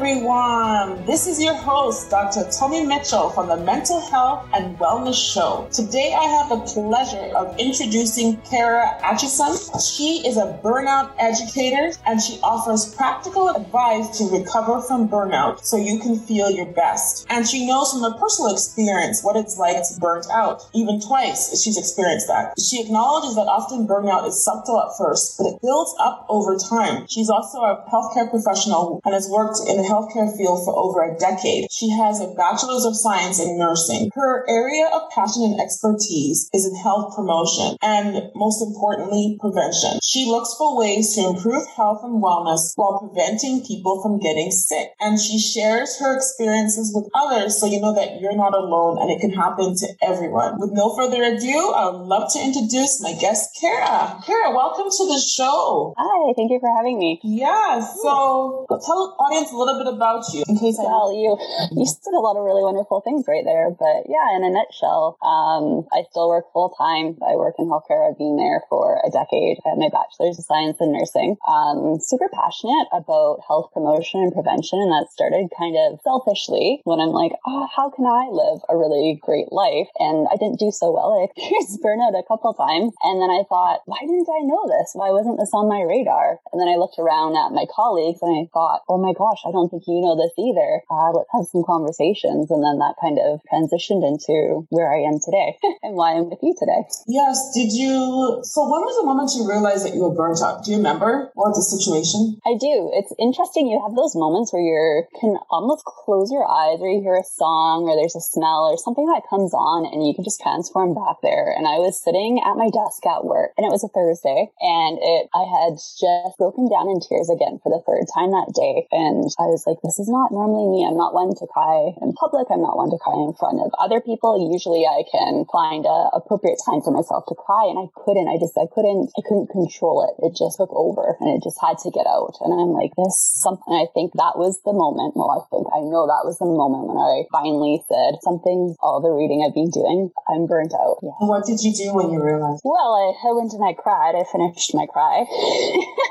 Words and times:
everyone. 0.00 0.59
Um, 0.80 1.04
this 1.04 1.26
is 1.26 1.42
your 1.42 1.52
host, 1.52 2.08
Dr. 2.08 2.48
Tomi 2.58 2.86
Mitchell 2.86 3.28
from 3.28 3.48
the 3.48 3.56
Mental 3.58 4.00
Health 4.00 4.48
and 4.54 4.78
Wellness 4.78 5.34
Show. 5.34 5.68
Today, 5.70 6.14
I 6.16 6.24
have 6.24 6.48
the 6.48 6.60
pleasure 6.72 7.36
of 7.36 7.54
introducing 7.58 8.40
Kara 8.48 8.96
Acheson. 9.02 9.52
She 9.76 10.26
is 10.26 10.38
a 10.38 10.58
burnout 10.64 11.12
educator 11.18 11.92
and 12.06 12.18
she 12.18 12.40
offers 12.42 12.94
practical 12.94 13.50
advice 13.50 14.16
to 14.16 14.24
recover 14.30 14.80
from 14.80 15.06
burnout 15.06 15.62
so 15.62 15.76
you 15.76 15.98
can 15.98 16.18
feel 16.18 16.50
your 16.50 16.72
best. 16.72 17.26
And 17.28 17.46
she 17.46 17.66
knows 17.66 17.92
from 17.92 18.00
her 18.00 18.16
personal 18.18 18.50
experience 18.50 19.22
what 19.22 19.36
it's 19.36 19.58
like 19.58 19.76
to 19.76 20.00
burn 20.00 20.22
out. 20.32 20.62
Even 20.72 20.98
twice, 20.98 21.62
she's 21.62 21.76
experienced 21.76 22.26
that. 22.28 22.54
She 22.58 22.80
acknowledges 22.80 23.34
that 23.34 23.52
often 23.52 23.86
burnout 23.86 24.26
is 24.26 24.42
subtle 24.42 24.80
at 24.80 24.96
first, 24.96 25.36
but 25.36 25.44
it 25.44 25.60
builds 25.60 25.94
up 26.00 26.24
over 26.30 26.56
time. 26.56 27.06
She's 27.10 27.28
also 27.28 27.58
a 27.58 27.84
healthcare 27.92 28.30
professional 28.30 29.02
and 29.04 29.12
has 29.12 29.28
worked 29.28 29.60
in 29.68 29.76
the 29.76 29.84
healthcare 29.84 30.34
field 30.34 30.64
for 30.64 30.69
over 30.74 31.02
a 31.02 31.16
decade. 31.18 31.70
She 31.70 31.90
has 31.90 32.20
a 32.20 32.32
bachelor's 32.34 32.84
of 32.84 32.96
science 32.96 33.40
in 33.40 33.58
nursing. 33.58 34.10
Her 34.14 34.48
area 34.48 34.86
of 34.92 35.10
passion 35.10 35.42
and 35.44 35.60
expertise 35.60 36.48
is 36.52 36.66
in 36.66 36.74
health 36.76 37.14
promotion 37.14 37.76
and 37.82 38.30
most 38.34 38.62
importantly, 38.62 39.38
prevention. 39.40 39.98
She 40.02 40.26
looks 40.26 40.54
for 40.56 40.76
ways 40.76 41.14
to 41.14 41.28
improve 41.28 41.66
health 41.76 42.00
and 42.02 42.22
wellness 42.22 42.72
while 42.76 42.98
preventing 42.98 43.64
people 43.64 44.02
from 44.02 44.18
getting 44.18 44.50
sick. 44.50 44.90
And 45.00 45.18
she 45.18 45.38
shares 45.38 45.98
her 45.98 46.16
experiences 46.16 46.92
with 46.94 47.10
others 47.14 47.58
so 47.58 47.66
you 47.66 47.80
know 47.80 47.94
that 47.94 48.20
you're 48.20 48.36
not 48.36 48.54
alone 48.54 48.98
and 49.00 49.10
it 49.10 49.20
can 49.20 49.32
happen 49.32 49.74
to 49.76 49.86
everyone. 50.02 50.58
With 50.58 50.72
no 50.72 50.94
further 50.94 51.22
ado, 51.22 51.72
I 51.72 51.90
would 51.90 52.06
love 52.06 52.32
to 52.32 52.38
introduce 52.40 53.02
my 53.02 53.14
guest, 53.14 53.56
Kara. 53.60 54.20
Kara, 54.24 54.50
welcome 54.54 54.88
to 54.90 55.04
the 55.06 55.20
show. 55.20 55.94
Hi, 55.96 56.32
thank 56.36 56.50
you 56.50 56.60
for 56.60 56.70
having 56.76 56.98
me. 56.98 57.20
Yeah, 57.22 57.80
so 57.80 58.66
tell 58.68 58.98
the 59.06 59.12
audience 59.18 59.52
a 59.52 59.56
little 59.56 59.78
bit 59.78 59.92
about 59.92 60.24
you 60.32 60.44
in 60.48 60.56
I 60.60 61.12
you 61.16 61.38
you 61.72 61.86
said 61.86 62.14
a 62.14 62.22
lot 62.22 62.36
of 62.36 62.44
really 62.44 62.62
wonderful 62.62 63.00
things 63.00 63.24
right 63.26 63.44
there. 63.44 63.70
But 63.70 64.06
yeah, 64.08 64.36
in 64.36 64.44
a 64.44 64.50
nutshell, 64.50 65.16
um, 65.24 65.88
I 65.92 66.04
still 66.10 66.28
work 66.28 66.46
full 66.52 66.70
time. 66.76 67.16
I 67.24 67.36
work 67.36 67.56
in 67.58 67.66
healthcare. 67.66 68.04
I've 68.04 68.18
been 68.18 68.36
there 68.36 68.62
for 68.68 69.00
a 69.00 69.10
decade. 69.10 69.58
I 69.64 69.74
have 69.74 69.80
my 69.80 69.88
bachelor's 69.88 70.38
of 70.38 70.44
science 70.44 70.76
in 70.80 70.92
nursing. 70.92 71.36
Um, 71.48 71.98
super 72.00 72.28
passionate 72.32 72.88
about 72.92 73.40
health 73.46 73.70
promotion 73.72 74.20
and 74.20 74.32
prevention, 74.32 74.80
and 74.80 74.92
that 74.92 75.12
started 75.12 75.48
kind 75.56 75.76
of 75.76 76.00
selfishly 76.02 76.80
when 76.84 77.00
I'm 77.00 77.14
like, 77.14 77.32
oh, 77.46 77.68
how 77.70 77.90
can 77.90 78.06
I 78.06 78.28
live 78.28 78.60
a 78.68 78.76
really 78.76 79.20
great 79.22 79.52
life? 79.52 79.88
And 79.98 80.26
I 80.30 80.36
didn't 80.36 80.58
do 80.58 80.70
so 80.70 80.90
well. 80.90 81.14
I 81.14 81.30
experienced 81.36 81.80
burnout 81.82 82.18
a 82.18 82.26
couple 82.26 82.52
times, 82.54 82.92
and 83.02 83.20
then 83.20 83.30
I 83.30 83.44
thought, 83.48 83.80
why 83.86 84.00
didn't 84.00 84.28
I 84.28 84.42
know 84.44 84.66
this? 84.66 84.92
Why 84.94 85.10
wasn't 85.10 85.38
this 85.38 85.54
on 85.54 85.68
my 85.68 85.82
radar? 85.82 86.40
And 86.52 86.60
then 86.60 86.68
I 86.68 86.76
looked 86.76 86.98
around 86.98 87.36
at 87.36 87.54
my 87.54 87.66
colleagues 87.70 88.20
and 88.22 88.34
I 88.34 88.48
thought, 88.52 88.82
oh 88.88 88.98
my 88.98 89.12
gosh, 89.14 89.42
I 89.46 89.52
don't 89.52 89.68
think 89.70 89.84
you 89.86 90.00
know 90.00 90.16
this 90.16 90.34
either. 90.34 90.49
Uh, 90.90 91.10
let's 91.12 91.30
have 91.32 91.46
some 91.46 91.62
conversations. 91.64 92.50
And 92.50 92.62
then 92.64 92.78
that 92.78 92.98
kind 93.00 93.18
of 93.18 93.40
transitioned 93.46 94.02
into 94.02 94.66
where 94.70 94.90
I 94.90 95.06
am 95.06 95.20
today 95.20 95.58
and 95.82 95.94
why 95.94 96.16
I'm 96.16 96.30
with 96.30 96.40
you 96.42 96.54
today. 96.58 96.82
Yes. 97.06 97.52
Did 97.54 97.72
you? 97.72 98.40
So 98.42 98.66
when 98.66 98.82
was 98.82 98.96
the 98.98 99.06
moment 99.06 99.30
you 99.36 99.46
realized 99.46 99.86
that 99.86 99.94
you 99.94 100.02
were 100.02 100.14
burnt 100.14 100.40
out? 100.42 100.64
Do 100.64 100.70
you 100.72 100.78
remember? 100.78 101.30
What 101.34 101.54
was 101.54 101.60
the 101.60 101.68
situation? 101.68 102.40
I 102.46 102.56
do. 102.58 102.90
It's 102.94 103.12
interesting. 103.18 103.68
You 103.68 103.80
have 103.82 103.94
those 103.94 104.16
moments 104.16 104.52
where 104.52 104.62
you 104.62 105.04
can 105.18 105.36
almost 105.50 105.84
close 105.84 106.30
your 106.30 106.46
eyes 106.46 106.80
or 106.80 106.88
you 106.88 107.00
hear 107.00 107.16
a 107.16 107.26
song 107.26 107.86
or 107.86 107.96
there's 107.96 108.16
a 108.16 108.24
smell 108.24 108.70
or 108.70 108.78
something 108.78 109.06
that 109.06 109.28
comes 109.28 109.52
on 109.54 109.86
and 109.86 110.06
you 110.06 110.14
can 110.14 110.24
just 110.24 110.40
transform 110.40 110.94
back 110.94 111.20
there. 111.22 111.52
And 111.52 111.66
I 111.66 111.78
was 111.78 112.00
sitting 112.00 112.40
at 112.40 112.56
my 112.56 112.70
desk 112.70 113.04
at 113.06 113.24
work 113.24 113.52
and 113.56 113.66
it 113.66 113.72
was 113.72 113.84
a 113.84 113.92
Thursday 113.92 114.50
and 114.60 114.98
it, 115.00 115.28
I 115.34 115.44
had 115.44 115.76
just 115.76 116.38
broken 116.38 116.68
down 116.68 116.88
in 116.88 117.00
tears 117.00 117.28
again 117.30 117.60
for 117.62 117.70
the 117.70 117.82
third 117.84 118.06
time 118.12 118.32
that 118.32 118.52
day. 118.56 118.88
And 118.90 119.28
I 119.38 119.50
was 119.50 119.64
like, 119.66 119.78
this 119.82 119.98
is 119.98 120.08
not 120.08 120.32
normally 120.40 120.72
me. 120.72 120.80
I'm 120.88 120.96
not 120.96 121.12
one 121.12 121.36
to 121.36 121.46
cry 121.52 121.92
in 122.00 122.16
public. 122.16 122.48
I'm 122.48 122.64
not 122.64 122.80
one 122.80 122.88
to 122.88 122.96
cry 122.96 123.20
in 123.20 123.36
front 123.36 123.60
of 123.60 123.68
other 123.76 124.00
people. 124.00 124.40
Usually 124.40 124.88
I 124.88 125.04
can 125.04 125.44
find 125.52 125.84
a 125.84 126.16
appropriate 126.16 126.56
time 126.64 126.80
for 126.80 126.88
myself 126.88 127.28
to 127.28 127.36
cry 127.36 127.68
and 127.68 127.76
I 127.76 127.92
couldn't. 127.92 128.24
I 128.32 128.40
just, 128.40 128.56
I 128.56 128.64
couldn't, 128.72 129.12
I 129.12 129.22
couldn't 129.28 129.52
control 129.52 130.08
it. 130.08 130.16
It 130.24 130.32
just 130.32 130.56
took 130.56 130.72
over 130.72 131.20
and 131.20 131.28
it 131.36 131.44
just 131.44 131.60
had 131.60 131.76
to 131.84 131.92
get 131.92 132.08
out. 132.08 132.40
And 132.40 132.56
I'm 132.56 132.72
like, 132.72 132.96
this 132.96 133.20
something, 133.44 133.68
I 133.68 133.84
think 133.92 134.16
that 134.16 134.40
was 134.40 134.56
the 134.64 134.72
moment. 134.72 135.12
Well, 135.12 135.28
I 135.28 135.44
think 135.52 135.68
I 135.68 135.84
know 135.84 136.08
that 136.08 136.24
was 136.24 136.40
the 136.40 136.48
moment 136.48 136.88
when 136.88 136.96
I 136.96 137.28
finally 137.28 137.84
said 137.84 138.16
something, 138.24 138.80
all 138.80 139.04
the 139.04 139.12
reading 139.12 139.44
I've 139.44 139.54
been 139.54 139.68
doing, 139.68 140.08
I'm 140.24 140.48
burnt 140.48 140.72
out. 140.72 141.04
Yeah. 141.04 141.20
What 141.20 141.44
did 141.44 141.60
you 141.60 141.76
do 141.76 141.92
when 141.92 142.08
you 142.08 142.24
realized? 142.24 142.64
Well, 142.64 142.96
I, 142.96 143.12
I 143.28 143.36
went 143.36 143.52
and 143.52 143.64
I 143.64 143.76
cried. 143.76 144.16
I 144.16 144.24
finished 144.24 144.72
my 144.72 144.88
cry. 144.88 145.28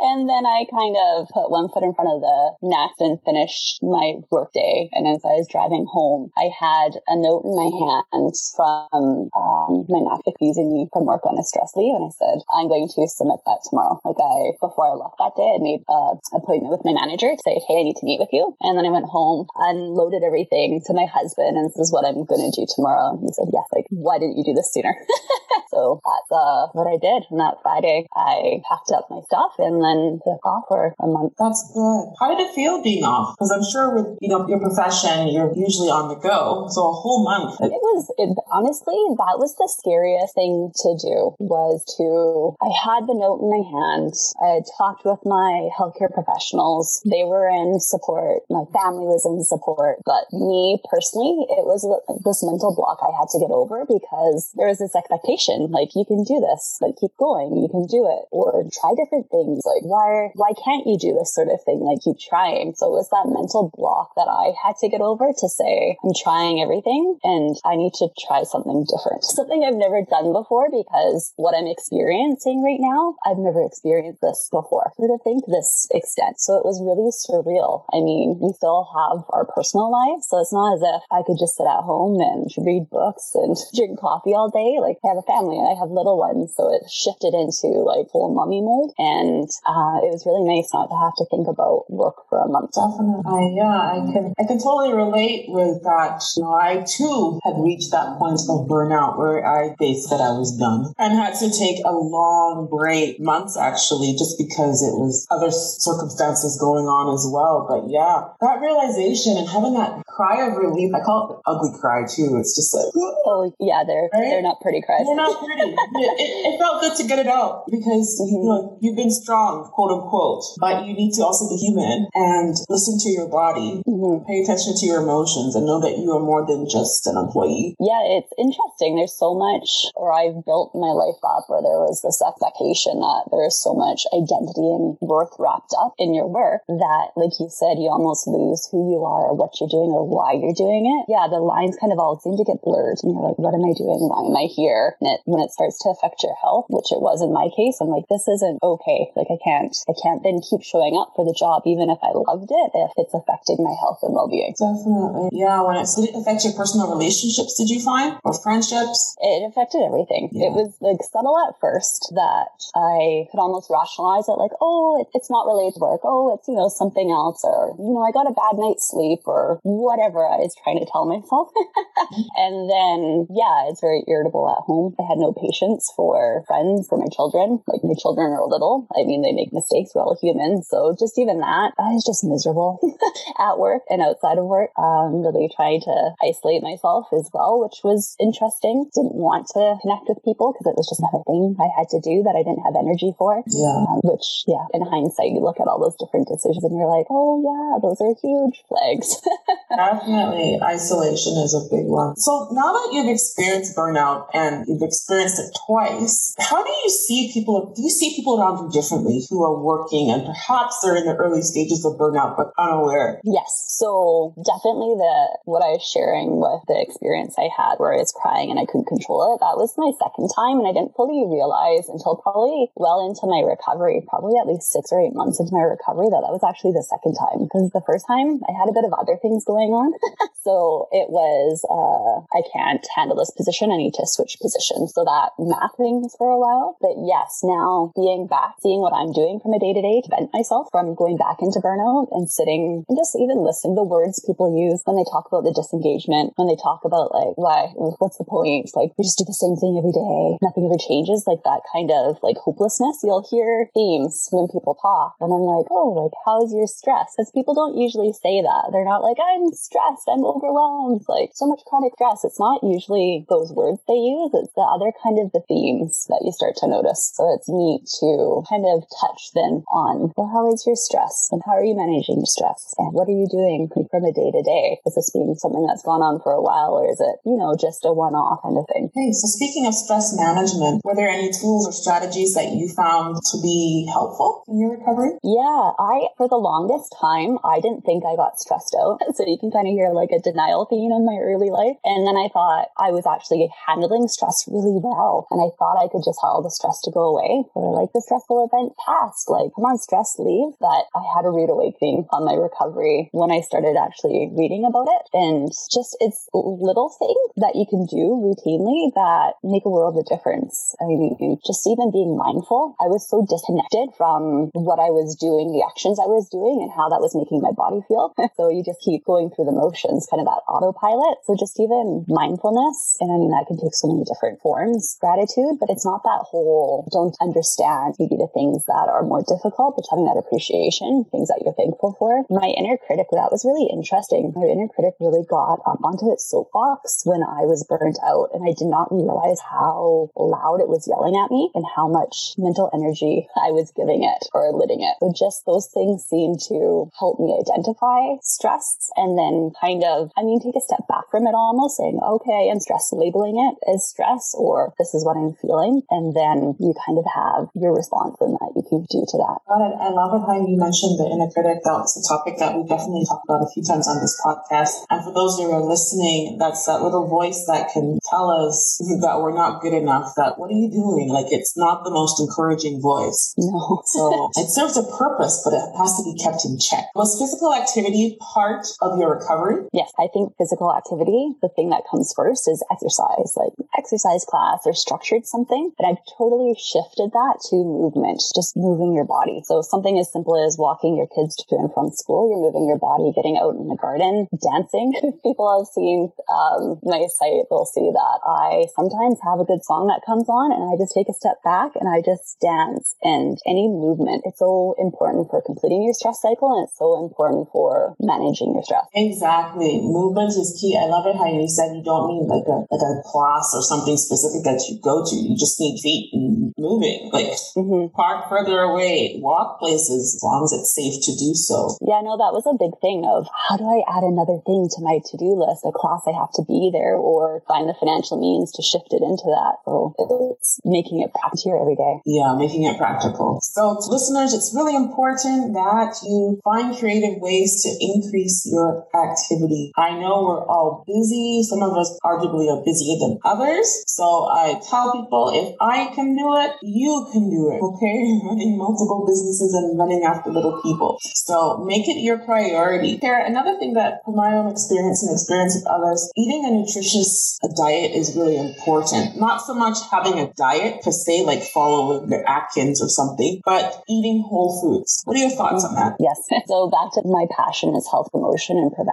and 0.00 0.28
then 0.28 0.46
I 0.46 0.64
kind 0.70 0.96
of 0.96 1.28
put 1.34 1.50
one 1.50 1.68
foot 1.68 1.82
in 1.82 1.94
front 1.94 2.10
of 2.10 2.20
the 2.20 2.40
next 2.62 3.00
and 3.00 3.20
finished 3.22 3.80
my 3.82 4.20
workday. 4.30 4.88
And 4.92 5.06
as 5.06 5.24
I 5.24 5.38
was 5.38 5.48
driving 5.50 5.86
home, 5.90 6.30
I 6.36 6.50
had 6.52 6.98
a 7.06 7.16
note 7.16 7.44
in 7.44 7.54
my 7.54 7.70
hand 7.70 8.34
from 8.56 9.30
um, 9.36 9.84
my 9.88 10.00
NAC 10.02 10.24
accusing 10.26 10.72
me 10.72 10.88
from 10.92 11.06
work 11.06 11.24
on 11.26 11.38
a 11.38 11.44
stress 11.44 11.72
leave. 11.76 11.94
And 11.94 12.08
I 12.08 12.12
said, 12.16 12.38
I'm 12.54 12.68
going 12.68 12.88
to 12.88 13.02
submit 13.08 13.40
that 13.46 13.62
tomorrow. 13.68 14.00
Like 14.04 14.20
I, 14.20 14.56
before 14.60 14.88
I 14.90 14.94
left 14.96 15.18
that 15.18 15.36
day, 15.36 15.50
I 15.54 15.60
made 15.60 15.82
an 15.88 16.18
appointment 16.34 16.72
with 16.72 16.84
my 16.84 16.94
manager 16.94 17.30
to 17.34 17.42
say, 17.44 17.60
Hey, 17.68 17.80
I 17.80 17.86
need 17.86 17.98
to 18.00 18.06
meet 18.06 18.20
with 18.20 18.32
you. 18.32 18.56
And 18.62 18.78
then 18.78 18.86
I 18.86 18.94
went 18.94 19.06
home, 19.06 19.46
unloaded 19.56 20.22
everything 20.24 20.80
to 20.86 20.92
my 20.94 21.06
husband 21.06 21.58
and 21.58 21.66
this 21.68 21.78
is 21.78 21.92
what 21.92 22.04
I'm 22.04 22.24
going 22.24 22.50
to 22.50 22.54
do 22.54 22.66
tomorrow. 22.74 23.10
And 23.10 23.20
he 23.20 23.32
said, 23.32 23.46
yes, 23.52 23.66
like, 23.72 23.86
why 23.90 24.18
didn't 24.18 24.36
you 24.36 24.44
do 24.44 24.54
this 24.54 24.72
sooner? 24.72 24.94
so 25.72 26.00
that's 26.04 26.30
uh, 26.32 26.68
what 26.72 26.86
I 26.86 26.96
did. 27.00 27.24
And 27.30 27.40
that 27.40 27.60
Friday, 27.62 28.06
I 28.14 28.60
packed 28.68 28.90
up 28.92 29.08
my 29.10 29.20
stuff 29.26 29.54
and 29.58 29.82
then 29.82 30.20
took 30.24 30.44
off 30.44 30.64
for 30.68 30.94
a 31.00 31.06
month. 31.06 31.34
That's 31.38 31.62
good. 31.74 32.14
How 32.20 32.34
did 32.34 32.40
it 32.46 32.54
feel 32.54 32.82
being 32.82 33.04
off? 33.04 33.36
Because 33.36 33.50
I'm 33.50 33.64
sure 33.64 33.94
with, 33.94 34.18
you 34.20 34.28
know, 34.28 34.46
your 34.48 34.60
profession, 34.60 35.28
you're 35.28 35.52
usually 35.54 35.88
on 35.88 36.08
the 36.08 36.18
go. 36.18 36.66
So 36.70 36.88
a 36.88 36.92
whole 36.92 37.24
month. 37.24 37.60
It 37.60 37.72
was, 37.72 38.10
it, 38.18 38.30
honestly, 38.52 38.96
that 39.18 39.36
was 39.38 39.54
the 39.56 39.68
scariest 39.68 40.34
thing 40.34 40.70
to 40.74 40.90
do 41.00 41.36
was 41.38 41.84
to, 41.96 42.56
I 42.60 42.70
had 42.72 43.06
the 43.06 43.16
note 43.16 43.40
in 43.42 43.48
my 43.50 43.64
hand. 43.64 44.14
I 44.42 44.60
had 44.60 44.66
talked 44.76 45.04
with 45.04 45.20
my 45.24 45.68
healthcare 45.74 46.12
professionals. 46.12 47.02
They 47.04 47.24
were 47.24 47.48
in 47.48 47.80
support. 47.80 48.42
My 48.50 48.64
family 48.72 49.06
was 49.06 49.24
in 49.24 49.42
support. 49.44 50.00
But 50.04 50.28
me 50.32 50.80
personally, 50.90 51.46
it 51.50 51.64
was 51.64 51.84
this 52.24 52.42
mental 52.44 52.74
block 52.74 52.98
I 53.02 53.12
had 53.14 53.28
to 53.34 53.38
get 53.38 53.50
over 53.50 53.84
because 53.86 54.52
there 54.56 54.68
was 54.68 54.78
this 54.78 54.94
expectation, 54.94 55.37
like, 55.70 55.94
you 55.94 56.04
can 56.08 56.24
do 56.24 56.40
this, 56.42 56.78
like, 56.80 56.98
keep 56.98 57.14
going, 57.18 57.54
you 57.54 57.68
can 57.70 57.86
do 57.86 58.08
it, 58.08 58.26
or 58.34 58.66
try 58.74 58.96
different 58.98 59.30
things. 59.30 59.62
Like, 59.62 59.86
why, 59.86 60.34
why 60.34 60.50
can't 60.64 60.86
you 60.86 60.98
do 60.98 61.14
this 61.14 61.34
sort 61.34 61.48
of 61.48 61.62
thing? 61.62 61.80
Like, 61.84 62.02
keep 62.02 62.18
trying. 62.18 62.74
So 62.74 62.90
it 62.90 62.96
was 62.98 63.10
that 63.10 63.30
mental 63.30 63.70
block 63.76 64.14
that 64.16 64.26
I 64.26 64.56
had 64.58 64.74
to 64.82 64.88
get 64.88 65.00
over 65.00 65.30
to 65.30 65.48
say, 65.48 65.96
I'm 66.02 66.16
trying 66.16 66.60
everything 66.60 67.18
and 67.22 67.56
I 67.64 67.76
need 67.76 67.94
to 68.02 68.08
try 68.18 68.42
something 68.42 68.86
different. 68.88 69.24
Something 69.24 69.62
I've 69.62 69.78
never 69.78 70.02
done 70.02 70.32
before 70.32 70.68
because 70.72 71.32
what 71.36 71.54
I'm 71.54 71.66
experiencing 71.66 72.64
right 72.64 72.80
now, 72.80 73.16
I've 73.24 73.38
never 73.38 73.62
experienced 73.62 74.20
this 74.22 74.48
before. 74.50 74.92
Sort 74.96 75.12
of 75.12 75.20
think 75.22 75.44
this 75.46 75.88
extent. 75.92 76.40
So 76.40 76.56
it 76.58 76.64
was 76.64 76.82
really 76.82 77.12
surreal. 77.12 77.84
I 77.92 78.00
mean, 78.00 78.38
we 78.40 78.52
still 78.56 78.88
have 78.90 79.24
our 79.30 79.44
personal 79.46 79.90
lives. 79.90 80.26
So 80.28 80.40
it's 80.40 80.52
not 80.52 80.74
as 80.74 80.82
if 80.82 81.00
I 81.10 81.22
could 81.22 81.38
just 81.38 81.56
sit 81.56 81.68
at 81.68 81.84
home 81.84 82.20
and 82.20 82.48
read 82.64 82.90
books 82.90 83.32
and 83.34 83.56
drink 83.76 84.00
coffee 84.00 84.34
all 84.34 84.50
day. 84.50 84.80
Like 84.80 84.98
I 85.04 85.12
have 85.12 85.20
a 85.20 85.27
family, 85.28 85.60
I 85.60 85.76
have 85.76 85.92
little 85.92 86.16
ones. 86.16 86.56
So 86.56 86.72
it 86.72 86.88
shifted 86.88 87.36
into 87.36 87.84
like 87.84 88.08
full 88.08 88.32
mummy 88.32 88.64
mode. 88.64 88.96
And 88.96 89.44
uh, 89.68 90.00
it 90.00 90.08
was 90.08 90.24
really 90.24 90.48
nice 90.48 90.72
not 90.72 90.88
to 90.88 90.96
have 90.96 91.12
to 91.20 91.28
think 91.28 91.46
about 91.46 91.84
work 91.92 92.24
for 92.32 92.40
a 92.40 92.48
month. 92.48 92.72
Definitely. 92.72 93.60
Yeah, 93.60 93.76
I 93.76 94.00
can, 94.08 94.32
I 94.40 94.44
can 94.48 94.56
totally 94.56 94.96
relate 94.96 95.52
with 95.52 95.84
that. 95.84 96.24
You 96.36 96.48
know, 96.48 96.56
I 96.56 96.80
too 96.88 97.38
had 97.44 97.60
reached 97.60 97.92
that 97.92 98.16
point 98.16 98.40
of 98.48 98.64
burnout 98.64 99.20
where 99.20 99.44
I 99.44 99.76
faced 99.76 100.08
that 100.08 100.24
I 100.24 100.32
was 100.32 100.56
done 100.56 100.96
and 100.96 101.12
had 101.12 101.36
to 101.44 101.52
take 101.52 101.84
a 101.84 101.92
long 101.92 102.68
break, 102.70 103.20
months 103.20 103.56
actually, 103.56 104.16
just 104.16 104.38
because 104.38 104.80
it 104.80 104.96
was 104.96 105.26
other 105.30 105.50
circumstances 105.50 106.56
going 106.56 106.86
on 106.86 107.12
as 107.12 107.28
well. 107.28 107.66
But 107.68 107.90
yeah, 107.90 108.32
that 108.40 108.60
realization 108.60 109.36
and 109.36 109.48
having 109.48 109.74
that 109.74 110.00
cry 110.18 110.42
of 110.42 110.58
relief, 110.58 110.90
I 110.90 110.98
call 111.06 111.30
it 111.30 111.38
an 111.38 111.42
ugly 111.46 111.70
cry 111.78 112.02
too. 112.02 112.34
It's 112.42 112.58
just 112.58 112.74
like, 112.74 112.90
oh 112.98 113.54
yeah, 113.62 113.86
they're, 113.86 114.10
right? 114.10 114.26
they're 114.26 114.42
not 114.42 114.58
pretty 114.58 114.82
cries. 114.82 115.06
They're 115.06 115.14
not 115.14 115.38
pretty. 115.38 115.62
it, 115.70 116.18
it, 116.18 116.54
felt 116.58 116.82
good 116.82 116.98
to 116.98 117.06
get 117.06 117.22
it 117.22 117.30
out 117.30 117.70
because, 117.70 118.18
mm-hmm. 118.18 118.42
you 118.42 118.50
know, 118.50 118.74
you've 118.82 118.98
been 118.98 119.14
strong, 119.14 119.70
quote 119.70 119.94
unquote, 119.94 120.42
but 120.58 120.90
you 120.90 120.92
need 120.98 121.14
to 121.14 121.22
also 121.22 121.46
be 121.46 121.54
human 121.54 122.10
and 122.18 122.58
listen 122.66 122.98
to 122.98 123.08
your 123.14 123.30
body, 123.30 123.78
mm-hmm. 123.86 124.26
pay 124.26 124.42
attention 124.42 124.74
to 124.74 124.84
your 124.90 125.06
emotions 125.06 125.54
and 125.54 125.62
know 125.62 125.78
that 125.78 125.94
you 126.02 126.10
are 126.10 126.18
more 126.18 126.42
than 126.42 126.66
just 126.66 127.06
an 127.06 127.14
employee. 127.14 127.78
Yeah, 127.78 128.18
it's 128.18 128.34
interesting. 128.34 128.98
There's 128.98 129.14
so 129.14 129.38
much, 129.38 129.86
or 129.94 130.10
I've 130.10 130.42
built 130.42 130.74
my 130.74 130.90
life 130.90 131.22
up 131.22 131.46
where 131.46 131.62
there 131.62 131.78
was 131.78 132.02
this 132.02 132.18
expectation 132.18 132.98
that 132.98 133.30
there 133.30 133.46
is 133.46 133.54
so 133.54 133.70
much 133.70 134.02
identity 134.10 134.66
and 134.66 134.98
worth 134.98 135.38
wrapped 135.38 135.78
up 135.78 135.94
in 136.02 136.10
your 136.10 136.26
work 136.26 136.66
that, 136.66 137.14
like 137.14 137.38
you 137.38 137.46
said, 137.46 137.78
you 137.78 137.86
almost 137.86 138.26
lose 138.26 138.66
who 138.74 138.90
you 138.90 139.06
are 139.06 139.30
or 139.30 139.38
what 139.38 139.54
you're 139.62 139.70
doing 139.70 139.94
or 139.94 140.07
why 140.08 140.32
you're 140.34 140.56
doing 140.56 140.88
it, 140.88 141.12
yeah, 141.12 141.28
the 141.28 141.40
lines 141.40 141.76
kind 141.76 141.92
of 141.92 142.00
all 142.00 142.18
seem 142.18 142.36
to 142.36 142.44
get 142.48 142.64
blurred. 142.64 142.98
And 143.04 143.14
you're 143.14 143.24
like, 143.24 143.38
what 143.38 143.54
am 143.54 143.64
I 143.64 143.76
doing? 143.76 144.00
Why 144.08 144.24
am 144.24 144.36
I 144.36 144.48
here? 144.48 144.96
And 145.00 145.12
it, 145.12 145.20
when 145.28 145.44
it 145.44 145.52
starts 145.52 145.78
to 145.84 145.92
affect 145.92 146.24
your 146.24 146.34
health, 146.40 146.66
which 146.72 146.90
it 146.90 147.00
was 147.00 147.20
in 147.20 147.32
my 147.32 147.52
case, 147.54 147.78
I'm 147.80 147.92
like, 147.92 148.08
this 148.08 148.26
isn't 148.26 148.58
okay. 148.62 149.12
Like 149.14 149.28
I 149.30 149.38
can't, 149.44 149.72
I 149.88 149.94
can't 150.00 150.24
then 150.24 150.40
keep 150.40 150.64
showing 150.64 150.96
up 150.96 151.12
for 151.14 151.24
the 151.24 151.36
job, 151.36 151.68
even 151.68 151.92
if 151.92 152.00
I 152.02 152.16
loved 152.16 152.50
it, 152.50 152.70
if 152.74 152.92
it's 152.96 153.14
affecting 153.14 153.60
my 153.60 153.74
health 153.78 154.00
and 154.02 154.16
well-being. 154.16 154.56
Definitely. 154.56 155.30
Yeah. 155.36 155.60
When 155.62 155.76
it, 155.76 155.86
did 155.94 156.10
it 156.10 156.18
affect 156.18 156.44
your 156.44 156.56
personal 156.56 156.88
relationships, 156.88 157.54
did 157.60 157.68
you 157.68 157.80
find? 157.84 158.16
Or 158.24 158.32
friendships? 158.32 159.16
It 159.20 159.44
affected 159.44 159.84
everything. 159.84 160.32
Yeah. 160.32 160.50
It 160.50 160.54
was 160.56 160.72
like 160.80 161.04
subtle 161.04 161.36
at 161.48 161.60
first 161.60 162.12
that 162.14 162.54
I 162.74 163.28
could 163.30 163.40
almost 163.40 163.68
rationalize 163.68 164.28
it 164.28 164.40
like, 164.40 164.54
oh, 164.60 165.00
it, 165.00 165.08
it's 165.14 165.30
not 165.30 165.46
related 165.46 165.76
to 165.76 165.84
work. 165.84 166.00
Oh, 166.04 166.34
it's, 166.34 166.48
you 166.48 166.54
know, 166.54 166.68
something 166.68 167.10
else. 167.10 167.44
Or, 167.44 167.74
you 167.78 167.92
know, 167.92 168.02
I 168.02 168.12
got 168.12 168.30
a 168.30 168.34
bad 168.34 168.56
night's 168.56 168.88
sleep 168.88 169.26
or 169.26 169.60
whatever 169.98 170.22
I 170.22 170.38
was 170.38 170.54
trying 170.62 170.78
to 170.78 170.86
tell 170.86 171.10
myself. 171.10 171.50
and 172.38 172.70
then, 172.70 173.26
yeah, 173.34 173.66
it's 173.66 173.82
very 173.82 174.06
irritable 174.06 174.46
at 174.46 174.62
home. 174.62 174.94
I 174.94 175.02
had 175.10 175.18
no 175.18 175.34
patience 175.34 175.90
for 175.98 176.46
friends, 176.46 176.86
for 176.86 177.02
my 177.02 177.10
children. 177.10 177.58
Like 177.66 177.82
my 177.82 177.98
children 177.98 178.30
are 178.30 178.46
little. 178.46 178.86
I 178.94 179.02
mean, 179.02 179.26
they 179.26 179.34
make 179.34 179.50
mistakes. 179.50 179.90
We're 179.90 180.06
all 180.06 180.14
human. 180.22 180.62
So 180.62 180.94
just 180.94 181.18
even 181.18 181.42
that, 181.42 181.74
I 181.82 181.98
was 181.98 182.06
just 182.06 182.22
miserable 182.22 182.78
at 183.42 183.58
work 183.58 183.82
and 183.90 183.98
outside 183.98 184.38
of 184.38 184.46
work. 184.46 184.70
Um, 184.78 185.26
really 185.26 185.50
trying 185.50 185.82
to 185.90 186.14
isolate 186.22 186.62
myself 186.62 187.10
as 187.10 187.26
well, 187.34 187.58
which 187.58 187.82
was 187.82 188.14
interesting. 188.22 188.86
Didn't 188.94 189.18
want 189.18 189.50
to 189.58 189.74
connect 189.82 190.06
with 190.06 190.22
people 190.22 190.54
because 190.54 190.70
it 190.70 190.78
was 190.78 190.86
just 190.86 191.02
another 191.02 191.26
thing 191.26 191.58
I 191.58 191.66
had 191.74 191.90
to 191.90 191.98
do 191.98 192.22
that 192.22 192.38
I 192.38 192.46
didn't 192.46 192.62
have 192.62 192.78
energy 192.78 193.10
for. 193.18 193.42
Yeah. 193.50 193.82
Um, 193.90 193.98
which, 194.06 194.46
yeah, 194.46 194.62
in 194.70 194.86
hindsight, 194.86 195.34
you 195.34 195.42
look 195.42 195.58
at 195.58 195.66
all 195.66 195.82
those 195.82 195.98
different 195.98 196.30
decisions 196.30 196.62
and 196.62 196.78
you're 196.78 196.86
like, 196.86 197.10
oh 197.10 197.42
yeah, 197.42 197.82
those 197.82 197.98
are 197.98 198.14
huge 198.22 198.62
flags. 198.70 199.18
Definitely. 199.88 200.60
Isolation 200.62 201.32
is 201.40 201.56
a 201.56 201.64
big 201.72 201.88
one. 201.88 202.16
So 202.16 202.48
now 202.52 202.72
that 202.72 202.90
you've 202.92 203.08
experienced 203.08 203.76
burnout 203.76 204.28
and 204.34 204.66
you've 204.68 204.82
experienced 204.84 205.40
it 205.40 205.48
twice, 205.64 206.34
how 206.38 206.62
do 206.62 206.70
you 206.84 206.90
see 206.90 207.32
people, 207.32 207.72
do 207.74 207.80
you 207.82 207.90
see 207.90 208.14
people 208.14 208.36
around 208.36 208.60
you 208.60 208.68
differently 208.68 209.24
who 209.30 209.42
are 209.42 209.56
working 209.56 210.10
and 210.10 210.26
perhaps 210.26 210.80
they're 210.82 210.96
in 210.96 211.06
the 211.06 211.16
early 211.16 211.40
stages 211.40 211.84
of 211.84 211.96
burnout 211.96 212.36
but 212.36 212.52
unaware? 212.58 213.20
Yes. 213.24 213.48
So 213.80 214.34
definitely 214.44 214.92
the, 215.00 215.38
what 215.48 215.64
I 215.64 215.80
was 215.80 215.84
sharing 215.84 216.36
with 216.36 216.60
the 216.68 216.76
experience 216.76 217.40
I 217.40 217.48
had 217.48 217.80
where 217.80 217.96
I 217.96 218.02
was 218.02 218.12
crying 218.12 218.50
and 218.52 218.60
I 218.60 218.68
couldn't 218.68 218.92
control 218.92 219.24
it, 219.32 219.40
that 219.40 219.56
was 219.56 219.72
my 219.80 219.88
second 219.96 220.28
time 220.36 220.60
and 220.60 220.68
I 220.68 220.76
didn't 220.76 220.92
fully 220.92 221.24
realize 221.24 221.88
until 221.88 222.20
probably 222.20 222.68
well 222.76 223.00
into 223.08 223.24
my 223.24 223.40
recovery, 223.40 224.04
probably 224.04 224.36
at 224.36 224.44
least 224.44 224.68
six 224.68 224.92
or 224.92 225.00
eight 225.00 225.16
months 225.16 225.40
into 225.40 225.56
my 225.56 225.64
recovery 225.64 226.12
that 226.12 226.20
that 226.20 226.34
was 226.34 226.44
actually 226.44 226.76
the 226.76 226.84
second 226.84 227.16
time 227.16 227.48
because 227.48 227.72
the 227.72 227.84
first 227.88 228.04
time 228.04 228.44
I 228.44 228.52
had 228.52 228.68
a 228.68 228.76
bit 228.76 228.84
of 228.84 228.92
other 228.92 229.16
things 229.16 229.48
going 229.48 229.72
on. 229.72 229.77
so 230.44 230.88
it 230.90 231.10
was, 231.10 231.62
uh, 231.68 232.24
I 232.34 232.42
can't 232.52 232.84
handle 232.96 233.16
this 233.16 233.30
position. 233.36 233.70
I 233.70 233.76
need 233.76 233.94
to 233.94 234.06
switch 234.06 234.38
positions. 234.40 234.94
So 234.94 235.04
that 235.04 235.32
math 235.38 235.78
for 236.18 236.28
a 236.30 236.38
while. 236.38 236.76
But 236.80 236.98
yes, 237.06 237.40
now 237.42 237.92
being 237.94 238.26
back, 238.26 238.58
seeing 238.62 238.80
what 238.80 238.92
I'm 238.92 239.12
doing 239.12 239.40
from 239.40 239.54
a 239.54 239.62
day 239.62 239.72
to 239.72 239.82
day 239.82 240.02
to 240.02 240.08
vent 240.10 240.34
myself 240.34 240.68
from 240.70 240.94
going 240.94 241.16
back 241.16 241.38
into 241.40 241.62
burnout 241.62 242.08
and 242.12 242.30
sitting 242.30 242.84
and 242.88 242.98
just 242.98 243.16
even 243.16 243.44
listening 243.46 243.78
the 243.78 243.86
words 243.86 244.22
people 244.26 244.50
use 244.50 244.82
when 244.84 244.96
they 244.96 245.06
talk 245.06 245.30
about 245.30 245.44
the 245.44 245.54
disengagement, 245.54 246.34
when 246.36 246.48
they 246.48 246.58
talk 246.58 246.82
about 246.84 247.14
like, 247.14 247.38
why, 247.38 247.70
what's 248.02 248.18
the 248.18 248.26
point? 248.26 248.70
Like 248.74 248.92
we 248.98 249.06
just 249.06 249.18
do 249.18 249.24
the 249.24 249.36
same 249.36 249.54
thing 249.56 249.78
every 249.78 249.94
day. 249.94 250.38
Nothing 250.42 250.66
ever 250.66 250.80
changes. 250.80 251.24
Like 251.26 251.42
that 251.46 251.62
kind 251.70 251.90
of 251.94 252.18
like 252.22 252.36
hopelessness. 252.36 253.02
You'll 253.06 253.26
hear 253.26 253.70
themes 253.72 254.28
when 254.34 254.50
people 254.50 254.74
talk 254.78 255.14
and 255.22 255.30
I'm 255.30 255.46
like, 255.46 255.70
oh, 255.70 255.94
like 255.94 256.14
how's 256.26 256.50
your 256.50 256.66
stress? 256.66 257.14
Because 257.14 257.30
people 257.30 257.54
don't 257.54 257.78
usually 257.78 258.12
say 258.12 258.42
that. 258.42 258.70
They're 258.74 258.88
not 258.88 259.06
like, 259.06 259.18
I'm 259.22 259.54
stressed. 259.58 260.06
I'm 260.08 260.24
overwhelmed. 260.24 261.04
Like 261.08 261.30
so 261.34 261.46
much 261.46 261.60
chronic 261.66 261.94
stress. 261.94 262.24
It's 262.24 262.40
not 262.40 262.62
usually 262.62 263.26
those 263.28 263.52
words 263.52 263.80
they 263.86 263.98
use. 263.98 264.30
It's 264.34 264.54
the 264.54 264.66
other 264.66 264.92
kind 265.02 265.18
of 265.18 265.32
the 265.32 265.42
themes 265.46 266.06
that 266.08 266.22
you 266.24 266.32
start 266.32 266.56
to 266.62 266.68
notice. 266.68 267.12
So 267.14 267.26
it's 267.34 267.48
neat 267.48 267.86
to 268.00 268.42
kind 268.48 268.64
of 268.66 268.86
touch 269.00 269.34
them 269.34 269.66
on, 269.68 270.14
well, 270.16 270.30
how 270.30 270.46
is 270.52 270.64
your 270.66 270.76
stress 270.76 271.28
and 271.32 271.42
how 271.44 271.58
are 271.58 271.64
you 271.64 271.74
managing 271.74 272.22
your 272.22 272.30
stress 272.30 272.74
and 272.78 272.94
what 272.94 273.08
are 273.08 273.18
you 273.18 273.26
doing 273.26 273.68
from 273.70 274.04
a 274.04 274.12
day 274.12 274.30
to 274.30 274.42
day? 274.42 274.78
Is 274.86 274.94
this 274.94 275.10
being 275.10 275.34
something 275.34 275.66
that's 275.66 275.82
gone 275.82 276.02
on 276.02 276.20
for 276.22 276.32
a 276.32 276.42
while 276.42 276.78
or 276.78 276.86
is 276.88 277.00
it, 277.00 277.18
you 277.26 277.36
know, 277.36 277.54
just 277.58 277.84
a 277.84 277.92
one 277.92 278.14
off 278.14 278.42
kind 278.42 278.56
of 278.56 278.66
thing? 278.72 278.90
Hey, 278.94 279.12
so 279.12 279.26
speaking 279.26 279.66
of 279.66 279.74
stress 279.74 280.14
management, 280.14 280.82
were 280.84 280.94
there 280.94 281.10
any 281.10 281.30
tools 281.34 281.66
or 281.66 281.72
strategies 281.72 282.34
that 282.34 282.54
you 282.54 282.68
found 282.68 283.18
to 283.32 283.36
be 283.42 283.88
helpful 283.90 284.44
in 284.48 284.60
your 284.60 284.76
recovery? 284.78 285.18
Yeah, 285.22 285.74
I, 285.78 286.08
for 286.16 286.28
the 286.28 286.38
longest 286.38 286.94
time, 287.00 287.38
I 287.44 287.60
didn't 287.60 287.82
think 287.82 288.04
I 288.04 288.16
got 288.16 288.38
stressed 288.38 288.76
out. 288.78 289.00
So 289.18 289.26
you 289.26 289.38
can 289.38 289.47
kind 289.50 289.68
of 289.68 289.72
hear 289.72 289.90
like 289.90 290.10
a 290.10 290.20
denial 290.20 290.66
theme 290.66 290.92
in 290.92 291.04
my 291.04 291.18
early 291.20 291.50
life. 291.50 291.76
And 291.84 292.06
then 292.06 292.16
I 292.16 292.28
thought 292.32 292.68
I 292.78 292.90
was 292.90 293.06
actually 293.06 293.48
handling 293.66 294.08
stress 294.08 294.44
really 294.48 294.78
well. 294.80 295.26
And 295.30 295.40
I 295.40 295.50
thought 295.58 295.80
I 295.80 295.88
could 295.88 296.04
just 296.04 296.20
tell 296.20 296.42
the 296.42 296.50
stress 296.50 296.80
to 296.84 296.90
go 296.90 297.10
away 297.10 297.44
or 297.54 297.74
like 297.74 297.92
the 297.92 298.02
stressful 298.04 298.46
event 298.46 298.76
passed. 298.84 299.30
Like, 299.30 299.54
come 299.54 299.66
on, 299.66 299.78
stress, 299.78 300.16
leave. 300.18 300.54
But 300.60 300.90
I 300.94 301.02
had 301.14 301.24
a 301.24 301.32
rude 301.32 301.50
awakening 301.50 302.06
on 302.10 302.24
my 302.24 302.34
recovery 302.34 303.08
when 303.12 303.30
I 303.30 303.40
started 303.40 303.76
actually 303.76 304.30
reading 304.36 304.64
about 304.64 304.88
it. 304.88 305.02
And 305.12 305.48
just 305.48 305.96
it's 306.00 306.28
little 306.34 306.90
things 306.98 307.28
that 307.40 307.56
you 307.56 307.66
can 307.68 307.86
do 307.86 308.18
routinely 308.18 308.92
that 308.94 309.40
make 309.42 309.64
a 309.64 309.72
world 309.72 309.96
of 309.96 310.06
difference. 310.06 310.74
I 310.80 310.86
mean, 310.86 311.38
just 311.44 311.66
even 311.66 311.90
being 311.90 312.16
mindful. 312.16 312.76
I 312.80 312.86
was 312.86 313.08
so 313.08 313.24
disconnected 313.28 313.94
from 313.96 314.50
what 314.52 314.78
I 314.78 314.90
was 314.90 315.16
doing, 315.16 315.52
the 315.52 315.64
actions 315.64 315.98
I 315.98 316.06
was 316.06 316.28
doing 316.28 316.60
and 316.62 316.72
how 316.72 316.88
that 316.88 317.00
was 317.00 317.14
making 317.14 317.40
my 317.40 317.52
body 317.52 317.80
feel. 317.88 318.14
so 318.36 318.48
you 318.48 318.62
just 318.62 318.80
keep 318.80 319.04
going 319.04 319.30
through 319.38 319.46
the 319.46 319.54
motions, 319.54 320.10
kind 320.10 320.18
of 320.18 320.26
that 320.26 320.42
autopilot. 320.50 321.22
So 321.22 321.38
just 321.38 321.62
even 321.62 322.02
mindfulness. 322.10 322.98
And 322.98 323.06
I 323.06 323.16
mean, 323.22 323.30
that 323.30 323.46
can 323.46 323.62
take 323.62 323.78
so 323.78 323.86
many 323.86 324.02
different 324.02 324.42
forms, 324.42 324.98
gratitude, 324.98 325.62
but 325.62 325.70
it's 325.70 325.86
not 325.86 326.02
that 326.02 326.26
whole 326.26 326.90
don't 326.90 327.14
understand 327.22 327.94
maybe 328.02 328.18
the 328.18 328.26
things 328.34 328.66
that 328.66 328.90
are 328.90 329.06
more 329.06 329.22
difficult, 329.22 329.78
but 329.78 329.86
having 329.86 330.10
that 330.10 330.18
appreciation, 330.18 331.06
things 331.14 331.30
that 331.30 331.38
you're 331.46 331.54
thankful 331.54 331.94
for. 332.02 332.26
My 332.26 332.50
inner 332.58 332.74
critic, 332.74 333.06
that 333.14 333.30
was 333.30 333.46
really 333.46 333.70
interesting. 333.70 334.34
My 334.34 334.50
inner 334.50 334.66
critic 334.66 334.98
really 334.98 335.22
got 335.22 335.62
up 335.62 335.78
onto 335.86 336.10
its 336.10 336.26
soapbox 336.26 337.06
when 337.06 337.22
I 337.22 337.46
was 337.46 337.62
burnt 337.62 338.02
out 338.02 338.34
and 338.34 338.42
I 338.42 338.58
did 338.58 338.66
not 338.66 338.90
realize 338.90 339.38
how 339.38 340.10
loud 340.18 340.58
it 340.58 340.66
was 340.66 340.90
yelling 340.90 341.14
at 341.14 341.30
me 341.30 341.54
and 341.54 341.62
how 341.62 341.86
much 341.86 342.34
mental 342.34 342.66
energy 342.74 343.30
I 343.38 343.54
was 343.54 343.70
giving 343.70 344.02
it 344.02 344.26
or 344.34 344.50
letting 344.50 344.82
it. 344.82 344.98
So 344.98 345.14
just 345.14 345.46
those 345.46 345.70
things 345.70 346.02
seem 346.02 346.34
to 346.50 346.90
help 346.98 347.20
me 347.20 347.36
identify 347.38 348.18
stress 348.22 348.90
and 348.96 349.18
then 349.18 349.27
kind 349.60 349.82
of, 349.84 350.10
I 350.16 350.22
mean, 350.22 350.40
take 350.40 350.56
a 350.56 350.64
step 350.64 350.86
back 350.88 351.10
from 351.10 351.26
it 351.26 351.34
almost 351.34 351.76
saying, 351.76 351.98
okay, 352.02 352.50
I'm 352.50 352.60
stressed, 352.60 352.92
labeling 352.92 353.36
it 353.38 353.54
as 353.68 353.88
stress 353.88 354.34
or 354.36 354.74
this 354.78 354.94
is 354.94 355.04
what 355.04 355.16
I'm 355.16 355.34
feeling. 355.40 355.82
And 355.90 356.14
then 356.14 356.54
you 356.58 356.74
kind 356.86 356.98
of 356.98 357.06
have 357.08 357.48
your 357.54 357.74
response 357.74 358.16
in 358.20 358.32
that 358.38 358.52
you 358.56 358.62
can 358.64 358.86
do 358.90 359.04
to 359.04 359.16
that. 359.18 359.38
Got 359.48 359.62
it. 359.68 359.74
I 359.78 359.90
love 359.90 360.14
it 360.16 360.24
how 360.26 360.36
you 360.38 360.56
mentioned 360.56 360.98
the 360.98 361.08
inner 361.08 361.30
critic. 361.30 361.64
That's 361.64 361.96
a 361.96 362.04
topic 362.06 362.38
that 362.38 362.56
we 362.56 362.66
definitely 362.66 363.04
talked 363.06 363.26
about 363.26 363.42
a 363.44 363.50
few 363.50 363.62
times 363.62 363.88
on 363.88 364.00
this 364.00 364.16
podcast. 364.20 364.86
And 364.90 365.02
for 365.04 365.12
those 365.12 365.38
who 365.38 365.50
are 365.50 365.64
listening, 365.64 366.38
that's 366.38 366.66
that 366.66 366.82
little 366.82 367.06
voice 367.06 367.46
that 367.46 367.70
can 367.72 367.98
tell 368.08 368.30
us 368.30 368.78
that 369.00 369.20
we're 369.20 369.34
not 369.34 369.60
good 369.60 369.74
enough, 369.74 370.14
that 370.16 370.38
what 370.38 370.50
are 370.50 370.58
you 370.58 370.70
doing? 370.70 371.08
Like 371.08 371.30
it's 371.30 371.56
not 371.56 371.84
the 371.84 371.90
most 371.90 372.20
encouraging 372.20 372.80
voice. 372.80 373.34
No. 373.36 373.82
so 373.84 374.30
it 374.36 374.50
serves 374.50 374.76
a 374.76 374.82
purpose, 374.82 375.42
but 375.44 375.54
it 375.54 375.64
has 375.78 375.96
to 375.96 376.02
be 376.04 376.14
kept 376.18 376.44
in 376.44 376.58
check. 376.58 376.86
Was 376.94 377.18
physical 377.18 377.54
activity 377.54 378.16
part 378.20 378.66
of 378.80 378.98
your 378.98 379.17
recovery? 379.20 379.66
Yes, 379.72 379.90
I 379.98 380.08
think 380.12 380.34
physical 380.38 380.74
activity, 380.74 381.34
the 381.42 381.48
thing 381.48 381.70
that 381.70 381.84
comes 381.90 382.12
first 382.14 382.48
is 382.48 382.64
exercise, 382.70 383.34
like 383.36 383.52
exercise 383.76 384.24
class 384.24 384.62
or 384.64 384.74
structured 384.74 385.26
something. 385.26 385.72
And 385.78 385.84
I've 385.86 386.02
totally 386.16 386.54
shifted 386.58 387.12
that 387.12 387.42
to 387.50 387.56
movement, 387.56 388.22
just 388.34 388.56
moving 388.56 388.94
your 388.94 389.04
body. 389.04 389.42
So 389.44 389.62
something 389.62 389.98
as 389.98 390.12
simple 390.12 390.36
as 390.38 390.56
walking 390.58 390.96
your 390.96 391.08
kids 391.08 391.36
to 391.36 391.56
and 391.58 391.72
from 391.72 391.90
school, 391.90 392.30
you're 392.30 392.42
moving 392.42 392.66
your 392.66 392.78
body, 392.78 393.12
getting 393.14 393.38
out 393.38 393.54
in 393.58 393.68
the 393.68 393.76
garden, 393.76 394.28
dancing. 394.38 394.94
People 395.26 395.50
have 395.50 395.66
seen 395.66 396.10
um, 396.30 396.78
my 396.82 397.06
site, 397.10 397.48
they'll 397.50 397.68
see 397.68 397.90
that 397.90 398.18
I 398.24 398.66
sometimes 398.74 399.18
have 399.24 399.40
a 399.40 399.48
good 399.48 399.64
song 399.64 399.88
that 399.88 400.06
comes 400.06 400.28
on 400.28 400.52
and 400.52 400.62
I 400.62 400.78
just 400.78 400.94
take 400.94 401.08
a 401.08 401.16
step 401.16 401.42
back 401.42 401.74
and 401.74 401.88
I 401.88 402.00
just 402.00 402.38
dance 402.40 402.94
and 403.02 403.38
any 403.46 403.68
movement. 403.68 404.22
It's 404.24 404.38
so 404.38 404.74
important 404.78 405.30
for 405.30 405.42
completing 405.42 405.82
your 405.82 405.94
stress 405.94 406.22
cycle 406.22 406.54
and 406.54 406.64
it's 406.68 406.78
so 406.78 407.02
important 407.02 407.48
for 407.50 407.96
managing 407.98 408.54
your 408.54 408.62
stress. 408.62 408.86
Exactly. 409.08 409.80
Movement 409.80 410.36
is 410.36 410.56
key. 410.60 410.76
I 410.76 410.86
love 410.86 411.06
it 411.06 411.16
how 411.16 411.26
you 411.26 411.48
said 411.48 411.76
you 411.76 411.82
don't 411.82 412.12
need 412.12 412.28
like 412.28 412.44
a, 412.44 412.68
like 412.68 412.84
a 412.84 413.02
class 413.08 413.52
or 413.56 413.62
something 413.62 413.96
specific 413.96 414.44
that 414.44 414.60
you 414.68 414.78
go 414.84 415.04
to. 415.04 415.14
You 415.16 415.36
just 415.36 415.56
need 415.60 415.80
feet 415.80 416.10
and 416.12 416.52
moving. 416.58 417.10
Like 417.12 417.32
mm-hmm. 417.56 417.94
park 417.94 418.28
further 418.28 418.60
away, 418.60 419.16
walk 419.22 419.58
places 419.58 420.16
as 420.16 420.20
long 420.22 420.44
as 420.44 420.52
it's 420.52 420.74
safe 420.74 421.00
to 421.08 421.12
do 421.16 421.32
so. 421.34 421.78
Yeah, 421.80 422.04
no, 422.04 422.20
that 422.20 422.36
was 422.36 422.44
a 422.44 422.58
big 422.58 422.76
thing 422.84 423.08
of 423.08 423.24
how 423.32 423.56
do 423.56 423.64
I 423.64 423.80
add 423.88 424.04
another 424.04 424.42
thing 424.44 424.68
to 424.76 424.80
my 424.84 425.00
to-do 425.00 425.38
list? 425.38 425.64
A 425.64 425.72
class 425.72 426.04
I 426.04 426.12
have 426.12 426.32
to 426.36 426.44
be 426.44 426.70
there 426.72 426.94
or 426.98 427.42
find 427.48 427.68
the 427.68 427.78
financial 427.78 428.20
means 428.20 428.52
to 428.58 428.62
shift 428.62 428.92
it 428.92 429.00
into 429.00 429.30
that. 429.32 429.62
So 429.64 429.94
it's 429.96 430.60
making 430.64 431.00
it 431.00 431.14
practical 431.14 431.56
every 431.56 431.78
day. 431.78 432.02
Yeah, 432.04 432.34
making 432.36 432.64
it 432.64 432.76
practical. 432.76 433.40
So 433.40 433.80
listeners, 433.88 434.34
it's 434.34 434.52
really 434.54 434.76
important 434.76 435.54
that 435.54 435.96
you 436.04 436.40
find 436.44 436.76
creative 436.76 437.22
ways 437.22 437.62
to 437.62 437.70
increase 437.80 438.44
your 438.50 438.86
activity. 438.98 439.72
I 439.76 439.98
know 439.98 440.24
we're 440.24 440.46
all 440.46 440.84
busy. 440.86 441.42
Some 441.42 441.62
of 441.62 441.76
us 441.76 441.98
arguably 442.04 442.50
are 442.50 442.62
busier 442.64 442.98
than 442.98 443.18
others. 443.24 443.84
So 443.86 444.26
I 444.26 444.60
tell 444.68 444.92
people 444.92 445.30
if 445.34 445.56
I 445.60 445.94
can 445.94 446.16
do 446.16 446.36
it, 446.36 446.52
you 446.62 447.08
can 447.12 447.30
do 447.30 447.50
it. 447.54 447.62
Okay. 447.62 447.98
Running 448.28 448.58
multiple 448.58 449.04
businesses 449.06 449.54
and 449.54 449.78
running 449.78 450.02
after 450.04 450.30
little 450.30 450.60
people. 450.62 450.98
So 451.02 451.64
make 451.64 451.88
it 451.88 452.00
your 452.00 452.18
priority. 452.18 452.98
Kara, 452.98 453.26
another 453.26 453.58
thing 453.58 453.74
that 453.74 454.04
from 454.04 454.16
my 454.16 454.34
own 454.34 454.50
experience 454.50 455.02
and 455.02 455.12
experience 455.12 455.56
of 455.56 455.66
others, 455.66 456.10
eating 456.16 456.44
a 456.44 456.50
nutritious 456.50 457.38
diet 457.56 457.92
is 457.92 458.16
really 458.16 458.36
important. 458.36 459.18
Not 459.18 459.40
so 459.42 459.54
much 459.54 459.78
having 459.90 460.18
a 460.18 460.32
diet 460.34 460.82
per 460.82 460.90
se, 460.90 461.24
like 461.24 461.42
following 461.42 462.08
the 462.08 462.22
Atkins 462.28 462.82
or 462.82 462.88
something, 462.88 463.40
but 463.44 463.82
eating 463.88 464.24
whole 464.26 464.60
foods. 464.60 465.02
What 465.04 465.16
are 465.16 465.20
your 465.20 465.30
thoughts 465.30 465.64
on 465.64 465.74
that? 465.74 465.96
Yes. 466.00 466.18
So 466.46 466.70
that's 466.72 466.98
my 467.04 467.26
passion 467.36 467.74
is 467.76 467.88
health 467.90 468.10
promotion 468.12 468.58
and 468.58 468.72
prevention. 468.72 468.87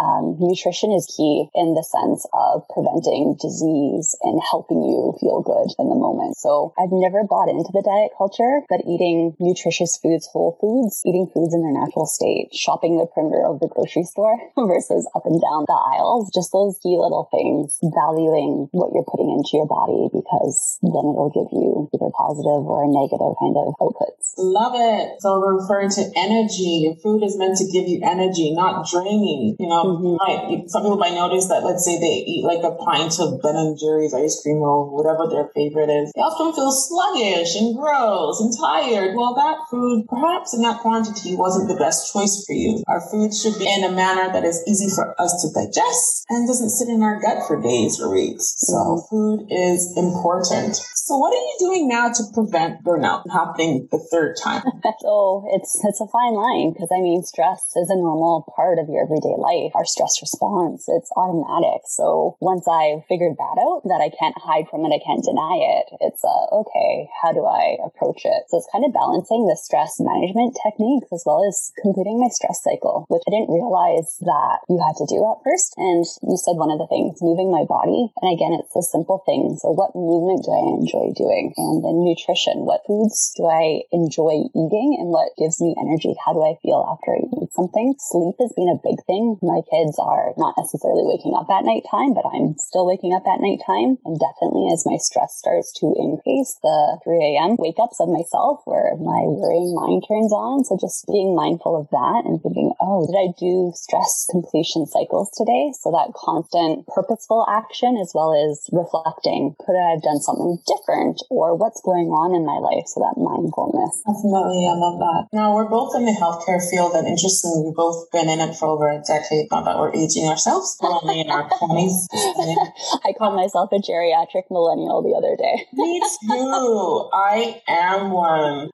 Um, 0.00 0.36
nutrition 0.40 0.92
is 0.92 1.04
key 1.06 1.48
in 1.54 1.74
the 1.74 1.84
sense 1.84 2.24
of 2.32 2.64
preventing 2.72 3.36
disease 3.36 4.16
and 4.22 4.40
helping 4.40 4.82
you 4.82 5.12
feel 5.20 5.42
good 5.44 5.68
in 5.78 5.88
the 5.88 5.98
moment. 5.98 6.36
So 6.36 6.72
I've 6.78 6.92
never 6.92 7.24
bought 7.24 7.48
into 7.52 7.70
the 7.72 7.84
diet 7.84 8.12
culture, 8.16 8.64
but 8.68 8.84
eating 8.88 9.36
nutritious 9.38 9.98
foods, 10.00 10.28
whole 10.32 10.56
foods, 10.60 11.02
eating 11.04 11.28
foods 11.32 11.52
in 11.52 11.62
their 11.62 11.74
natural 11.74 12.06
state, 12.06 12.52
shopping 12.52 12.96
the 12.96 13.06
perimeter 13.06 13.44
of 13.44 13.60
the 13.60 13.68
grocery 13.68 14.04
store 14.04 14.36
versus 14.56 15.08
up 15.14 15.24
and 15.28 15.40
down 15.40 15.68
the 15.68 15.80
aisles, 15.96 16.32
just 16.32 16.52
those 16.52 16.78
key 16.82 16.96
little 16.96 17.28
things, 17.28 17.76
valuing 17.82 18.68
what 18.72 18.90
you're 18.94 19.06
putting 19.06 19.30
into 19.30 19.54
your 19.54 19.68
body 19.68 20.08
because 20.12 20.78
then 20.82 21.04
it'll 21.12 21.32
give 21.32 21.50
you 21.52 21.88
either 21.92 22.10
positive 22.16 22.64
or 22.64 22.88
negative 22.88 23.36
kind 23.38 23.56
of 23.56 23.76
outputs. 23.80 24.34
Love 24.38 24.74
it. 24.76 25.20
So 25.20 25.40
we're 25.40 25.60
referring 25.60 25.90
to 25.90 26.10
energy. 26.16 26.96
Food 27.02 27.22
is 27.22 27.36
meant 27.36 27.56
to 27.58 27.66
give 27.70 27.88
you 27.88 28.00
energy, 28.02 28.52
not 28.52 28.86
You 29.22 29.68
know, 29.68 29.96
mm-hmm. 29.96 30.16
might, 30.20 30.68
some 30.68 30.82
people 30.82 30.96
might 30.96 31.14
notice 31.14 31.48
that, 31.48 31.64
let's 31.64 31.84
say 31.84 31.98
they 31.98 32.24
eat 32.26 32.44
like 32.44 32.64
a 32.64 32.74
pint 32.76 33.16
of 33.20 33.40
Ben 33.42 33.56
and 33.56 33.78
Jerry's 33.78 34.14
ice 34.14 34.40
cream 34.42 34.58
or 34.58 34.90
whatever 34.90 35.28
their 35.28 35.48
favorite 35.54 35.88
is. 35.88 36.12
They 36.12 36.20
often 36.20 36.52
feel 36.52 36.72
sluggish 36.72 37.56
and 37.56 37.76
gross 37.76 38.40
and 38.40 38.52
tired. 38.52 39.16
Well, 39.16 39.34
that 39.34 39.68
food, 39.70 40.06
perhaps 40.08 40.54
in 40.54 40.62
that 40.62 40.80
quantity, 40.80 41.36
wasn't 41.36 41.68
the 41.68 41.76
best 41.80 42.12
choice 42.12 42.44
for 42.46 42.52
you. 42.52 42.82
Our 42.86 43.00
food 43.10 43.32
should 43.32 43.58
be 43.58 43.68
in 43.68 43.84
a 43.84 43.92
manner 43.92 44.32
that 44.32 44.44
is 44.44 44.62
easy 44.66 44.90
for 44.94 45.14
us 45.20 45.32
to 45.42 45.52
digest 45.54 46.26
and 46.28 46.46
doesn't 46.46 46.70
sit 46.70 46.88
in 46.88 47.02
our 47.02 47.20
gut 47.20 47.46
for 47.46 47.60
days 47.60 48.00
or 48.00 48.12
weeks. 48.12 48.54
So 48.58 48.74
mm-hmm. 48.74 49.06
food 49.08 49.38
is 49.50 49.94
important. 49.96 50.76
So 51.06 51.16
what 51.18 51.30
are 51.30 51.38
you 51.38 51.56
doing 51.60 51.88
now 51.88 52.10
to 52.10 52.22
prevent 52.34 52.82
burnout 52.82 53.22
happening 53.30 53.86
the 53.92 54.02
third 54.10 54.34
time? 54.42 54.62
so 55.00 55.46
it's 55.54 55.78
it's 55.84 56.00
a 56.00 56.08
fine 56.10 56.34
line 56.34 56.72
because 56.72 56.90
I 56.90 57.00
mean 57.00 57.22
stress 57.22 57.62
is 57.76 57.90
a 57.90 57.96
normal 57.96 58.42
part 58.56 58.78
of 58.78 58.88
your 58.88 59.05
everyday 59.06 59.38
life. 59.38 59.70
Our 59.78 59.86
stress 59.86 60.18
response, 60.18 60.90
it's 60.90 61.14
automatic. 61.14 61.86
So 61.86 62.34
once 62.42 62.66
I've 62.66 63.06
figured 63.06 63.38
that 63.38 63.56
out, 63.62 63.86
that 63.86 64.02
I 64.02 64.10
can't 64.10 64.34
hide 64.34 64.66
from 64.66 64.82
it, 64.82 64.90
I 64.90 64.98
can't 64.98 65.22
deny 65.22 65.62
it. 65.78 65.86
It's 66.02 66.26
uh, 66.26 66.50
okay. 66.66 67.06
How 67.22 67.30
do 67.30 67.46
I 67.46 67.78
approach 67.86 68.26
it? 68.26 68.50
So 68.50 68.58
it's 68.58 68.70
kind 68.74 68.82
of 68.82 68.90
balancing 68.90 69.46
the 69.46 69.54
stress 69.54 70.02
management 70.02 70.58
techniques 70.58 71.06
as 71.14 71.22
well 71.22 71.46
as 71.46 71.70
completing 71.78 72.18
my 72.18 72.28
stress 72.34 72.66
cycle, 72.66 73.06
which 73.06 73.22
I 73.30 73.30
didn't 73.30 73.54
realize 73.54 74.18
that 74.26 74.66
you 74.66 74.82
had 74.82 74.98
to 74.98 75.06
do 75.06 75.22
at 75.22 75.38
first. 75.46 75.78
And 75.78 76.02
you 76.26 76.34
said 76.34 76.58
one 76.58 76.74
of 76.74 76.82
the 76.82 76.90
things, 76.90 77.22
moving 77.22 77.54
my 77.54 77.62
body. 77.62 78.10
And 78.18 78.34
again, 78.34 78.58
it's 78.58 78.74
a 78.74 78.82
simple 78.82 79.22
thing. 79.22 79.54
So 79.62 79.70
what 79.70 79.94
movement 79.94 80.42
do 80.42 80.50
I 80.50 80.82
enjoy 80.82 81.14
doing? 81.14 81.54
And 81.54 81.86
then 81.86 82.02
nutrition. 82.02 82.66
What 82.66 82.82
foods 82.88 83.30
do 83.38 83.46
I 83.46 83.86
enjoy 83.92 84.50
eating 84.50 84.98
and 84.98 85.14
what 85.14 85.36
gives 85.38 85.60
me 85.60 85.76
energy? 85.78 86.16
How 86.24 86.32
do 86.32 86.42
I 86.42 86.58
feel 86.64 86.82
after 86.82 87.14
I 87.14 87.22
eat 87.38 87.52
something? 87.52 87.94
Sleep 87.98 88.34
has 88.40 88.52
been 88.56 88.72
a 88.72 88.80
big 88.82 88.95
thing. 89.04 89.36
My 89.42 89.60
kids 89.68 90.00
are 90.00 90.32
not 90.40 90.56
necessarily 90.56 91.04
waking 91.04 91.36
up 91.36 91.50
at 91.52 91.68
nighttime, 91.68 92.16
but 92.16 92.24
I'm 92.24 92.56
still 92.56 92.86
waking 92.88 93.12
up 93.12 93.28
at 93.28 93.44
nighttime. 93.44 94.00
And 94.08 94.16
definitely 94.16 94.72
as 94.72 94.88
my 94.88 94.96
stress 94.96 95.36
starts 95.36 95.72
to 95.84 95.92
increase, 95.98 96.56
the 96.62 96.98
3 97.04 97.36
a.m. 97.36 97.56
wake 97.60 97.76
ups 97.76 98.00
of 98.00 98.08
myself 98.08 98.62
where 98.64 98.96
my 98.96 99.26
worrying 99.26 99.74
mind 99.74 100.04
turns 100.06 100.32
on. 100.32 100.64
So 100.64 100.78
just 100.80 101.04
being 101.10 101.36
mindful 101.36 101.76
of 101.76 101.90
that 101.92 102.24
and 102.24 102.40
thinking, 102.40 102.72
oh, 102.80 103.04
did 103.04 103.16
I 103.16 103.34
do 103.36 103.72
stress 103.74 104.26
completion 104.30 104.86
cycles 104.86 105.30
today? 105.36 105.72
So 105.76 105.92
that 105.92 106.16
constant 106.16 106.86
purposeful 106.88 107.44
action 107.48 107.98
as 108.00 108.12
well 108.14 108.32
as 108.32 108.68
reflecting. 108.72 109.54
Could 109.60 109.76
I 109.76 109.96
have 109.96 110.02
done 110.02 110.20
something 110.20 110.58
different 110.66 111.22
or 111.30 111.54
what's 111.54 111.80
going 111.82 112.10
on 112.10 112.34
in 112.34 112.46
my 112.46 112.58
life. 112.58 112.86
So 112.86 113.00
that 113.00 113.18
mindfulness. 113.18 114.02
Definitely. 114.06 114.66
I 114.66 114.74
love 114.76 114.98
that. 114.98 115.28
Now 115.32 115.54
we're 115.54 115.68
both 115.68 115.94
in 115.96 116.04
the 116.04 116.14
healthcare 116.14 116.62
field 116.62 116.94
and 116.94 117.06
interestingly, 117.06 117.66
we've 117.66 117.78
both 117.78 118.10
been 118.10 118.28
in 118.28 118.40
it 118.40 118.54
for 118.56 118.68
over 118.68 118.85
a 118.88 119.02
decade. 119.02 119.48
Not 119.50 119.64
that 119.64 119.78
we're 119.78 119.94
aging 119.94 120.26
ourselves, 120.26 120.76
we're 120.82 120.90
only 120.90 121.20
in 121.20 121.30
our 121.30 121.48
twenties. 121.58 122.08
I 122.12 123.12
called 123.18 123.36
myself 123.36 123.70
a 123.72 123.76
geriatric 123.76 124.50
millennial 124.50 125.02
the 125.02 125.16
other 125.16 125.36
day. 125.36 125.66
Me 125.72 126.00
too. 126.00 127.10
I 127.12 127.62
am 127.68 128.10
one. 128.10 128.70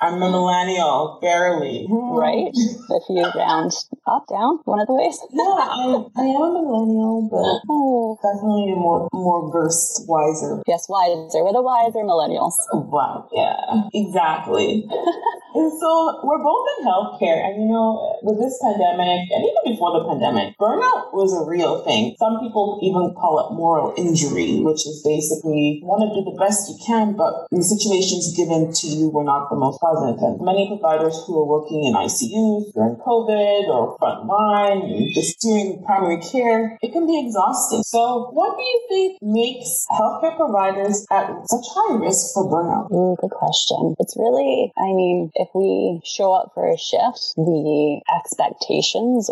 I'm 0.00 0.22
a 0.22 0.30
millennial, 0.30 1.18
barely. 1.20 1.86
Right. 1.88 2.52
if 2.54 3.02
you 3.08 3.24
round 3.34 3.72
up, 4.06 4.26
down, 4.28 4.60
one 4.64 4.80
of 4.80 4.86
the 4.86 4.94
ways. 4.94 5.18
yeah, 5.32 5.42
I, 5.42 6.04
I 6.16 6.24
am 6.24 6.42
a 6.42 6.62
millennial, 6.62 7.28
but 7.30 7.62
oh. 7.70 8.18
definitely 8.22 8.74
more 8.74 9.08
more 9.12 9.50
versed, 9.52 10.04
wiser. 10.08 10.62
Yes, 10.66 10.86
wiser. 10.88 11.44
We're 11.44 11.54
the 11.54 11.62
wiser 11.62 12.02
millennials. 12.02 12.58
Oh, 12.72 12.82
wow. 12.90 13.28
Yeah, 13.32 13.88
exactly. 13.94 14.86
and 15.54 15.70
so 15.78 16.20
we're 16.24 16.42
both 16.42 16.66
in 16.78 16.84
healthcare. 16.86 17.46
And, 17.46 17.62
you 17.62 17.68
know, 17.68 18.18
with 18.22 18.38
this 18.38 18.58
pandemic 18.62 19.13
and 19.30 19.42
even 19.44 19.62
before 19.74 19.98
the 19.98 20.04
pandemic, 20.08 20.56
burnout 20.58 21.12
was 21.14 21.34
a 21.34 21.44
real 21.46 21.82
thing. 21.84 22.14
Some 22.18 22.40
people 22.40 22.80
even 22.82 23.14
call 23.14 23.46
it 23.46 23.54
moral 23.54 23.94
injury, 23.96 24.60
which 24.60 24.86
is 24.86 25.02
basically 25.04 25.80
you 25.82 25.86
want 25.86 26.06
to 26.06 26.10
do 26.14 26.22
the 26.24 26.36
best 26.38 26.70
you 26.70 26.76
can, 26.82 27.14
but 27.14 27.46
the 27.50 27.62
situations 27.62 28.34
given 28.36 28.72
to 28.72 28.86
you 28.86 29.10
were 29.10 29.24
not 29.24 29.50
the 29.50 29.56
most 29.56 29.80
pleasant. 29.80 30.20
And 30.20 30.40
many 30.40 30.68
providers 30.68 31.18
who 31.26 31.38
are 31.38 31.46
working 31.46 31.84
in 31.84 31.94
ICUs 31.94 32.72
during 32.74 32.96
COVID 33.02 33.68
or 33.68 33.98
frontline, 33.98 35.12
just 35.12 35.40
doing 35.40 35.82
primary 35.84 36.20
care, 36.20 36.78
it 36.82 36.92
can 36.92 37.06
be 37.06 37.18
exhausting. 37.20 37.82
So 37.82 38.30
what 38.32 38.56
do 38.56 38.62
you 38.62 38.78
think 38.88 39.22
makes 39.22 39.86
healthcare 39.90 40.36
providers 40.36 41.06
at 41.10 41.30
such 41.46 41.66
high 41.70 41.96
risk 41.96 42.34
for 42.34 42.48
burnout? 42.50 42.90
Ooh, 42.92 43.16
good 43.20 43.30
question. 43.30 43.94
It's 43.98 44.16
really, 44.16 44.72
I 44.76 44.90
mean, 44.92 45.30
if 45.34 45.48
we 45.54 46.00
show 46.04 46.32
up 46.32 46.52
for 46.54 46.70
a 46.70 46.78
shift, 46.78 47.34
the 47.36 48.00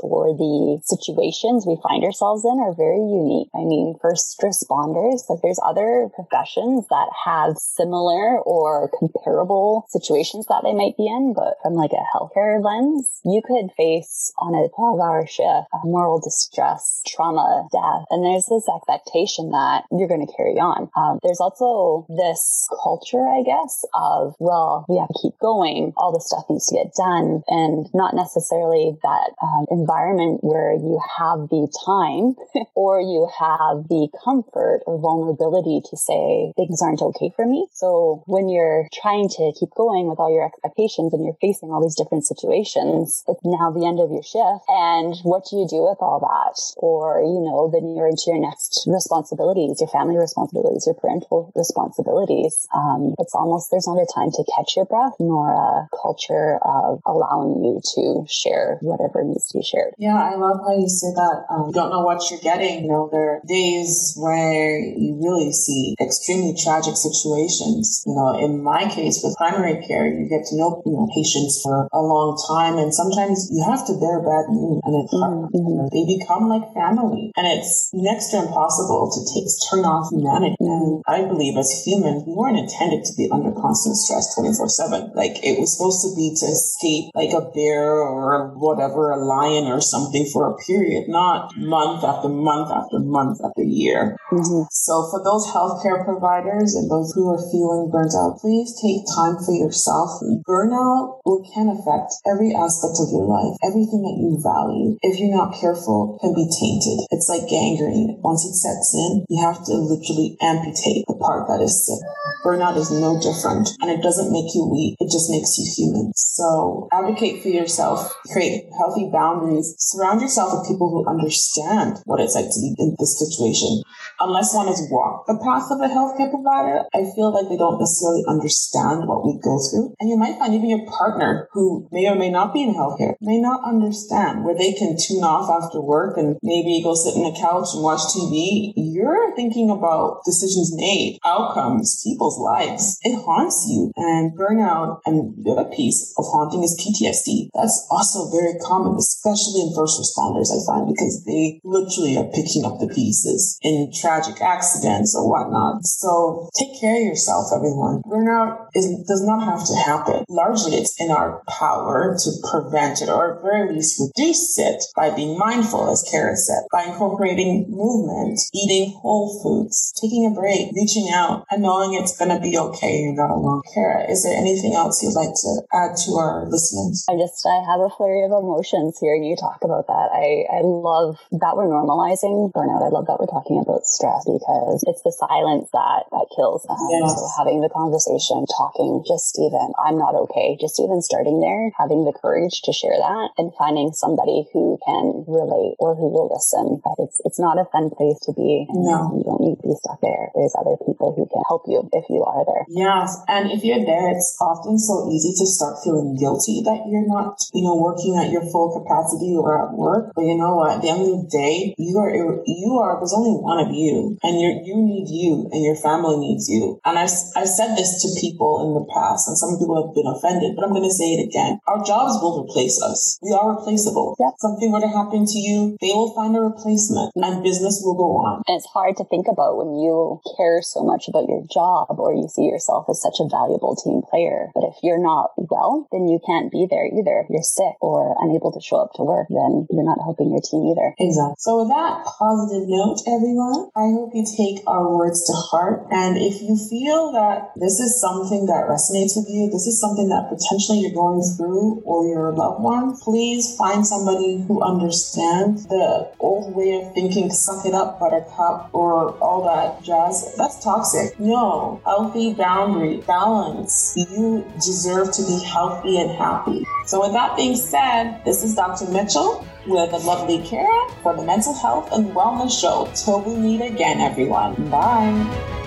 or 0.02 0.34
the 0.36 0.80
situations 0.84 1.66
we 1.66 1.80
find 1.82 2.04
ourselves 2.04 2.44
in 2.44 2.58
are 2.60 2.74
very 2.74 3.00
unique. 3.00 3.48
I 3.54 3.64
mean, 3.64 3.96
first 4.00 4.40
responders, 4.40 5.28
like 5.28 5.40
there's 5.42 5.60
other 5.64 6.08
professions 6.14 6.86
that 6.90 7.08
have 7.24 7.56
similar 7.56 8.40
or 8.40 8.90
comparable 8.98 9.86
situations 9.88 10.46
that 10.48 10.62
they 10.64 10.74
might 10.74 10.96
be 10.96 11.06
in, 11.06 11.34
but 11.34 11.56
from 11.62 11.74
like 11.74 11.92
a 11.92 12.04
healthcare 12.12 12.62
lens, 12.62 13.20
you 13.24 13.42
could 13.44 13.70
face 13.76 14.32
on 14.38 14.54
a 14.54 14.68
12 14.74 15.00
hour 15.00 15.26
shift 15.26 15.68
moral 15.84 16.20
distress, 16.20 17.02
trauma, 17.06 17.68
death, 17.72 18.06
and 18.10 18.24
there's 18.24 18.46
this 18.46 18.66
expectation 18.68 19.50
that 19.50 19.84
you're 19.90 20.08
going 20.08 20.24
to 20.26 20.32
carry 20.36 20.58
on. 20.58 20.88
Um, 20.96 21.18
there's 21.22 21.40
also 21.40 22.06
this 22.08 22.68
culture, 22.82 23.28
I 23.28 23.42
guess, 23.42 23.84
of, 23.94 24.34
well, 24.38 24.86
we 24.88 24.98
have 24.98 25.08
to 25.08 25.20
keep 25.20 25.38
going. 25.40 25.92
All 25.96 26.12
this 26.12 26.26
stuff 26.26 26.44
needs 26.48 26.66
to 26.68 26.76
get 26.76 26.94
done 26.94 27.42
and 27.48 27.86
not 27.94 28.14
necessarily 28.14 28.96
that 29.02 29.30
um, 29.70 29.78
environment 29.78 30.40
where 30.42 30.72
you 30.72 31.00
have 31.18 31.48
the 31.48 31.68
time 31.86 32.34
or 32.74 33.00
you 33.00 33.28
have 33.38 33.88
the 33.88 34.08
comfort 34.24 34.82
or 34.86 34.98
vulnerability 34.98 35.80
to 35.90 35.96
say 35.96 36.52
things 36.56 36.82
aren't 36.82 37.02
okay 37.02 37.30
for 37.34 37.46
me. 37.46 37.66
So 37.72 38.22
when 38.26 38.48
you're 38.48 38.88
trying 38.92 39.28
to 39.40 39.52
keep 39.58 39.70
going 39.76 40.08
with 40.08 40.18
all 40.18 40.32
your 40.32 40.46
expectations 40.46 41.12
and 41.12 41.24
you're 41.24 41.38
facing 41.40 41.70
all 41.70 41.82
these 41.82 41.96
different 41.96 42.26
situations, 42.26 43.24
it's 43.28 43.40
now 43.44 43.70
the 43.70 43.86
end 43.86 44.00
of 44.00 44.10
your 44.10 44.22
shift. 44.22 44.64
And 44.68 45.14
what 45.22 45.46
do 45.50 45.56
you 45.56 45.66
do 45.68 45.82
with 45.82 45.98
all 46.00 46.20
that? 46.20 46.58
Or, 46.76 47.20
you 47.22 47.40
know, 47.42 47.70
then 47.72 47.94
you're 47.94 48.08
into 48.08 48.28
your 48.28 48.40
next 48.40 48.84
responsibilities, 48.86 49.80
your 49.80 49.90
family 49.90 50.16
responsibilities, 50.16 50.86
your 50.86 50.96
parental 50.96 51.52
responsibilities, 51.54 52.66
um, 52.74 53.14
it's 53.18 53.34
almost 53.34 53.70
there's 53.70 53.86
not 53.86 54.00
a 54.00 54.06
time 54.12 54.30
to 54.30 54.44
catch 54.56 54.76
your 54.76 54.86
breath 54.86 55.14
nor 55.20 55.52
a 55.52 55.88
culture 56.00 56.58
of 56.62 57.00
allowing 57.06 57.62
you 57.64 57.80
to 57.94 58.24
share 58.28 58.78
whatever 58.80 59.22
needs 59.24 59.51
to 59.52 59.58
be 59.58 59.64
shared. 59.64 59.94
Yeah, 59.98 60.16
I 60.16 60.34
love 60.36 60.60
how 60.64 60.74
you 60.76 60.88
say 60.88 61.12
that. 61.14 61.46
Um, 61.50 61.68
you 61.68 61.72
don't 61.72 61.90
know 61.90 62.00
what 62.00 62.24
you're 62.30 62.40
getting. 62.40 62.84
You 62.84 62.90
know, 62.90 63.08
there 63.12 63.36
are 63.36 63.40
days 63.46 64.14
where 64.16 64.80
you 64.80 65.16
really 65.20 65.52
see 65.52 65.94
extremely 66.00 66.56
tragic 66.56 66.96
situations. 66.96 68.02
You 68.06 68.14
know, 68.14 68.38
in 68.40 68.62
my 68.62 68.88
case 68.88 69.20
with 69.22 69.36
primary 69.36 69.84
care, 69.86 70.06
you 70.06 70.28
get 70.28 70.48
to 70.50 70.56
know 70.56 70.82
you 70.86 70.92
know 70.92 71.08
patients 71.14 71.60
for 71.62 71.88
a 71.92 72.00
long 72.00 72.40
time, 72.48 72.78
and 72.78 72.92
sometimes 72.92 73.48
you 73.52 73.62
have 73.64 73.86
to 73.86 73.94
bear 74.00 74.20
bad 74.20 74.48
news, 74.50 74.80
and 74.84 74.92
it's 75.04 75.12
hard. 75.12 75.52
Mm-hmm. 75.52 75.92
They 75.92 76.04
become 76.08 76.48
like 76.48 76.66
family, 76.74 77.32
and 77.36 77.46
it's 77.46 77.90
next 77.92 78.30
to 78.32 78.42
impossible 78.42 79.12
to 79.12 79.20
take 79.28 79.46
turn 79.68 79.84
off 79.84 80.10
humanity. 80.10 80.56
Mm-hmm. 80.60 80.72
And 80.72 81.02
I 81.06 81.28
believe 81.28 81.56
as 81.56 81.70
humans, 81.84 82.24
we 82.26 82.34
weren't 82.34 82.58
intended 82.58 83.04
to 83.04 83.12
be 83.16 83.28
under 83.30 83.52
constant 83.52 83.96
stress 83.96 84.34
24 84.34 84.68
7. 84.68 85.12
Like 85.14 85.42
it 85.42 85.58
was 85.60 85.76
supposed 85.76 86.02
to 86.06 86.14
be 86.16 86.34
to 86.40 86.46
escape 86.46 87.10
like 87.14 87.32
a 87.32 87.50
bear 87.52 88.00
or 88.00 88.54
whatever, 88.56 89.10
a 89.10 89.18
lion 89.32 89.64
or 89.72 89.80
something 89.80 90.28
for 90.32 90.52
a 90.52 90.56
period, 90.66 91.08
not 91.08 91.56
month 91.56 92.04
after 92.04 92.28
month 92.28 92.70
after 92.70 92.98
month 93.00 93.40
after 93.44 93.62
year. 93.62 94.16
Mm-hmm. 94.30 94.68
So 94.70 95.08
for 95.10 95.24
those 95.24 95.48
healthcare 95.48 96.04
providers 96.04 96.74
and 96.74 96.90
those 96.90 97.12
who 97.14 97.32
are 97.32 97.40
feeling 97.50 97.90
burnt 97.92 98.12
out, 98.12 98.38
please 98.40 98.76
take 98.80 99.04
time 99.16 99.36
for 99.40 99.52
yourself. 99.52 100.20
Burnout 100.48 101.20
can 101.52 101.68
affect 101.68 102.12
every 102.26 102.54
aspect 102.54 102.96
of 103.00 103.12
your 103.12 103.28
life, 103.28 103.56
everything 103.62 104.02
that 104.02 104.16
you 104.16 104.40
value. 104.40 104.96
If 105.02 105.20
you're 105.20 105.34
not 105.34 105.54
careful, 105.58 106.18
can 106.20 106.34
be 106.34 106.48
tainted. 106.48 107.04
It's 107.10 107.28
like 107.28 107.48
gangrene. 107.48 108.18
Once 108.24 108.44
it 108.44 108.56
sets 108.56 108.94
in, 108.94 109.24
you 109.28 109.42
have 109.42 109.64
to 109.66 109.72
literally 109.74 110.36
amputate 110.40 111.04
the 111.06 111.16
part 111.20 111.48
that 111.48 111.60
is 111.60 111.86
sick. 111.86 112.00
Burnout 112.44 112.76
is 112.76 112.90
no 112.90 113.20
different 113.20 113.68
and 113.80 113.90
it 113.90 114.02
doesn't 114.02 114.32
make 114.32 114.50
you 114.54 114.66
weak. 114.66 114.96
It 114.98 115.12
just 115.12 115.30
makes 115.30 115.58
you 115.58 115.66
human. 115.68 116.12
So 116.16 116.88
advocate 116.92 117.42
for 117.42 117.48
yourself, 117.48 118.14
create 118.32 118.66
healthy 118.76 119.08
boundaries, 119.22 119.74
surround 119.78 120.20
yourself 120.20 120.50
with 120.50 120.66
people 120.66 120.90
who 120.90 121.06
understand 121.06 122.02
what 122.04 122.18
it's 122.18 122.34
like 122.34 122.50
to 122.50 122.58
be 122.58 122.74
in 122.78 122.96
this 122.98 123.14
situation. 123.22 123.86
Unless 124.18 124.54
one 124.54 124.66
has 124.66 124.82
walked 124.90 125.26
the 125.26 125.38
path 125.38 125.70
of 125.70 125.78
a 125.78 125.86
healthcare 125.86 126.30
provider, 126.30 126.82
I 126.94 127.06
feel 127.14 127.30
like 127.30 127.48
they 127.48 127.56
don't 127.56 127.78
necessarily 127.78 128.24
understand 128.26 129.06
what 129.06 129.24
we 129.24 129.38
go 129.38 129.58
through. 129.70 129.94
And 129.98 130.10
you 130.10 130.16
might 130.16 130.38
find 130.38 130.54
even 130.54 130.70
your 130.70 130.86
partner 130.86 131.48
who 131.52 131.88
may 131.90 132.08
or 132.08 132.14
may 132.14 132.30
not 132.30 132.52
be 132.52 132.62
in 132.62 132.74
healthcare 132.74 133.14
may 133.20 133.38
not 133.38 133.62
understand 133.64 134.44
where 134.44 134.56
they 134.56 134.72
can 134.72 134.96
tune 134.98 135.22
off 135.22 135.50
after 135.50 135.80
work 135.80 136.16
and 136.16 136.38
maybe 136.42 136.82
go 136.82 136.94
sit 136.94 137.14
in 137.14 137.26
a 137.26 137.34
couch 137.34 137.68
and 137.74 137.82
watch 137.82 138.02
TV. 138.14 138.72
You're 138.76 139.34
thinking 139.36 139.70
about 139.70 140.22
decisions 140.24 140.74
made, 140.74 141.18
outcomes, 141.24 142.02
people's 142.02 142.38
lives. 142.38 142.98
It 143.02 143.16
haunts 143.22 143.66
you. 143.68 143.92
And 143.96 144.36
burnout 144.36 145.00
and 145.06 145.34
the 145.44 145.52
other 145.52 145.70
piece 145.70 146.14
of 146.18 146.24
haunting 146.26 146.62
is 146.62 146.78
PTSD. 146.78 147.50
That's 147.54 147.86
also 147.90 148.30
very 148.30 148.58
common, 148.58 148.98
especially 149.12 149.62
in 149.62 149.74
first 149.76 150.00
responders, 150.00 150.48
I 150.48 150.60
find, 150.64 150.88
because 150.88 151.24
they 151.24 151.60
literally 151.64 152.16
are 152.16 152.30
picking 152.32 152.64
up 152.64 152.80
the 152.80 152.88
pieces 152.88 153.58
in 153.62 153.92
tragic 153.92 154.40
accidents 154.40 155.14
or 155.14 155.28
whatnot. 155.28 155.84
So 155.84 156.48
take 156.58 156.80
care 156.80 156.96
of 156.96 157.06
yourself, 157.06 157.52
everyone. 157.54 158.02
Burnout 158.08 158.68
is, 158.74 158.88
does 159.06 159.22
not 159.24 159.44
have 159.44 159.66
to 159.66 159.76
happen. 159.76 160.24
Largely, 160.28 160.76
it's 160.76 160.98
in 161.00 161.10
our 161.10 161.42
power 161.48 162.16
to 162.18 162.30
prevent 162.50 163.02
it 163.02 163.08
or 163.08 163.36
at 163.36 163.42
very 163.42 163.74
least 163.74 164.00
reduce 164.00 164.58
it 164.58 164.82
by 164.96 165.10
being 165.10 165.38
mindful, 165.38 165.90
as 165.90 166.06
Kara 166.10 166.36
said, 166.36 166.64
by 166.70 166.84
incorporating 166.84 167.66
movement, 167.68 168.40
eating 168.54 168.96
whole 169.00 169.42
foods, 169.42 169.92
taking 170.00 170.26
a 170.26 170.34
break, 170.34 170.72
reaching 170.74 171.10
out, 171.12 171.44
and 171.50 171.62
knowing 171.62 171.94
it's 171.94 172.16
going 172.16 172.30
to 172.30 172.40
be 172.40 172.56
okay. 172.56 173.02
You're 173.02 173.14
not 173.14 173.30
alone. 173.30 173.62
Kara, 173.74 174.10
is 174.10 174.22
there 174.22 174.36
anything 174.36 174.74
else 174.74 175.02
you'd 175.02 175.14
like 175.14 175.34
to 175.34 175.62
add 175.72 175.96
to 176.06 176.14
our 176.14 176.48
listeners? 176.48 177.04
I 177.08 177.16
just, 177.16 177.44
I 177.46 177.60
have 177.70 177.80
a 177.80 177.90
flurry 177.90 178.24
of 178.24 178.30
emotions 178.30 178.98
hearing 179.02 179.26
you 179.26 179.34
talk 179.34 179.66
about 179.66 179.90
that. 179.90 180.14
I, 180.14 180.46
I 180.46 180.62
love 180.62 181.18
that 181.42 181.58
we're 181.58 181.66
normalizing 181.66 182.54
burnout. 182.54 182.86
I 182.86 182.94
love 182.94 183.10
that 183.10 183.18
we're 183.18 183.26
talking 183.26 183.58
about 183.58 183.82
stress 183.82 184.22
because 184.22 184.86
it's 184.86 185.02
the 185.02 185.10
silence 185.10 185.66
that, 185.74 186.06
that 186.14 186.30
kills. 186.30 186.62
Um, 186.70 186.78
yes. 186.94 187.18
So 187.18 187.26
having 187.34 187.58
the 187.58 187.72
conversation, 187.74 188.46
talking, 188.46 189.02
just 189.02 189.34
even, 189.42 189.74
I'm 189.82 189.98
not 189.98 190.14
okay, 190.30 190.54
just 190.62 190.78
even 190.78 191.02
starting 191.02 191.42
there, 191.42 191.74
having 191.74 192.06
the 192.06 192.14
courage 192.14 192.62
to 192.62 192.70
share 192.70 192.94
that 192.94 193.34
and 193.42 193.50
finding 193.58 193.90
somebody 193.90 194.46
who 194.54 194.78
can 194.86 195.26
relate 195.26 195.74
or 195.82 195.98
who 195.98 196.06
will 196.06 196.30
listen. 196.30 196.78
But 196.86 197.02
it's, 197.02 197.18
it's 197.26 197.42
not 197.42 197.58
a 197.58 197.66
fun 197.74 197.90
place 197.90 198.22
to 198.30 198.32
be. 198.32 198.70
No. 198.70 199.18
You 199.18 199.26
don't 199.26 199.42
need 199.42 199.58
to 199.58 199.66
be 199.66 199.76
stuck 199.82 199.98
there. 199.98 200.30
There's 200.38 200.54
other 200.54 200.78
people 200.86 201.10
who 201.18 201.26
can 201.26 201.42
help 201.50 201.66
you 201.66 201.90
if 201.90 202.06
you 202.06 202.22
are 202.22 202.46
there. 202.46 202.62
Yes. 202.70 203.18
And 203.26 203.50
if 203.50 203.66
you're 203.66 203.82
there, 203.82 204.14
it's 204.14 204.38
often 204.38 204.78
so 204.78 205.10
easy 205.10 205.34
to 205.34 205.46
start 205.50 205.82
feeling 205.82 206.14
guilty 206.14 206.62
that 206.62 206.86
you're 206.86 207.06
not, 207.10 207.42
you 207.50 207.66
know, 207.66 207.74
working 207.74 208.14
at 208.14 208.30
your 208.30 208.46
full 208.46 208.70
capacity 208.70 208.91
or 208.92 209.56
at 209.56 209.72
work. 209.72 210.12
But 210.14 210.24
you 210.24 210.36
know 210.36 210.56
what? 210.56 210.76
At 210.76 210.82
the 210.82 210.90
end 210.90 211.02
of 211.02 211.08
the 211.24 211.28
day, 211.30 211.74
you 211.78 211.98
are, 211.98 212.12
you 212.12 212.78
are, 212.80 213.00
there's 213.00 213.14
only 213.14 213.32
one 213.32 213.58
of 213.58 213.72
you 213.72 214.18
and 214.22 214.40
you 214.40 214.60
you 214.62 214.76
need 214.78 215.08
you 215.08 215.48
and 215.52 215.64
your 215.64 215.76
family 215.76 216.16
needs 216.16 216.48
you. 216.48 216.80
And 216.84 216.98
I've, 216.98 217.12
I've 217.36 217.48
said 217.48 217.74
this 217.74 218.02
to 218.02 218.20
people 218.20 218.62
in 218.62 218.74
the 218.74 218.86
past 218.92 219.28
and 219.28 219.36
some 219.36 219.56
people 219.58 219.80
have 219.80 219.94
been 219.94 220.06
offended, 220.06 220.54
but 220.54 220.64
I'm 220.64 220.74
going 220.74 220.86
to 220.86 220.94
say 220.94 221.16
it 221.18 221.26
again. 221.26 221.58
Our 221.66 221.82
jobs 221.84 222.20
will 222.20 222.44
replace 222.44 222.80
us. 222.82 223.18
We 223.22 223.32
are 223.32 223.56
replaceable. 223.56 224.16
Yep. 224.20 224.34
Something 224.38 224.72
were 224.72 224.84
to 224.84 224.92
happen 224.92 225.26
to 225.26 225.38
you, 225.38 225.76
they 225.80 225.92
will 225.92 226.14
find 226.14 226.36
a 226.36 226.40
replacement 226.40 227.12
and 227.16 227.42
business 227.42 227.80
will 227.82 227.96
go 227.96 228.20
on. 228.22 228.42
And 228.46 228.56
it's 228.56 228.68
hard 228.70 228.96
to 228.98 229.04
think 229.04 229.26
about 229.28 229.56
when 229.56 229.78
you 229.78 230.20
care 230.36 230.62
so 230.62 230.84
much 230.84 231.08
about 231.08 231.28
your 231.28 231.42
job 231.50 231.98
or 231.98 232.14
you 232.14 232.28
see 232.28 232.44
yourself 232.44 232.86
as 232.90 233.00
such 233.00 233.18
a 233.20 233.28
valuable 233.28 233.74
team 233.76 234.02
player. 234.08 234.50
But 234.54 234.64
if 234.68 234.76
you're 234.82 235.02
not 235.02 235.32
well, 235.36 235.88
then 235.92 236.08
you 236.08 236.20
can't 236.24 236.50
be 236.50 236.66
there 236.68 236.86
either. 236.86 237.26
You're 237.30 237.42
sick 237.42 237.76
or 237.80 238.14
unable 238.20 238.52
to 238.52 238.60
show 238.60 238.81
up 238.82 238.92
to 238.98 239.06
work, 239.06 239.30
then 239.30 239.66
you're 239.70 239.86
not 239.86 240.02
helping 240.02 240.34
your 240.34 240.42
team 240.42 240.66
either. 240.74 240.94
Exactly. 240.98 241.38
So 241.38 241.62
with 241.62 241.70
that 241.70 242.02
positive 242.04 242.66
note, 242.66 242.98
everyone, 243.06 243.70
I 243.78 243.94
hope 243.94 244.10
you 244.12 244.26
take 244.26 244.66
our 244.66 244.90
words 244.90 245.24
to 245.30 245.32
heart. 245.32 245.86
And 245.90 246.18
if 246.18 246.42
you 246.42 246.58
feel 246.58 247.12
that 247.12 247.54
this 247.56 247.78
is 247.78 248.00
something 248.00 248.46
that 248.46 248.66
resonates 248.66 249.14
with 249.14 249.30
you, 249.30 249.46
this 249.50 249.66
is 249.66 249.78
something 249.80 250.08
that 250.10 250.26
potentially 250.28 250.82
you're 250.82 250.96
going 250.96 251.22
through 251.36 251.82
or 251.86 252.06
your 252.06 252.32
loved 252.32 252.62
one, 252.62 252.96
please 252.98 253.54
find 253.56 253.86
somebody 253.86 254.42
who 254.42 254.62
understands 254.62 255.66
the 255.66 256.10
old 256.18 256.54
way 256.54 256.82
of 256.82 256.92
thinking, 256.94 257.30
suck 257.30 257.64
it 257.64 257.74
up, 257.74 258.00
buttercup, 258.00 258.70
or 258.72 259.16
all 259.18 259.44
that 259.44 259.82
jazz. 259.84 260.34
That's 260.36 260.62
toxic. 260.62 261.18
No, 261.20 261.80
healthy 261.84 262.34
boundary, 262.34 262.98
balance. 263.06 263.94
You 263.96 264.44
deserve 264.56 265.12
to 265.12 265.22
be 265.22 265.38
healthy 265.44 265.98
and 265.98 266.10
happy. 266.10 266.66
So 266.86 267.00
with 267.00 267.12
that 267.12 267.36
being 267.36 267.56
said, 267.56 268.22
this 268.24 268.42
is 268.42 268.54
Dr. 268.72 268.90
Mitchell 268.90 269.46
with 269.66 269.90
the 269.90 269.98
lovely 269.98 270.38
Kara 270.48 270.90
for 271.02 271.14
the 271.14 271.22
Mental 271.22 271.52
Health 271.52 271.92
and 271.92 272.06
Wellness 272.14 272.58
Show. 272.58 272.90
Till 272.94 273.20
we 273.20 273.36
meet 273.36 273.60
again, 273.60 274.00
everyone. 274.00 274.70
Bye. 274.70 275.61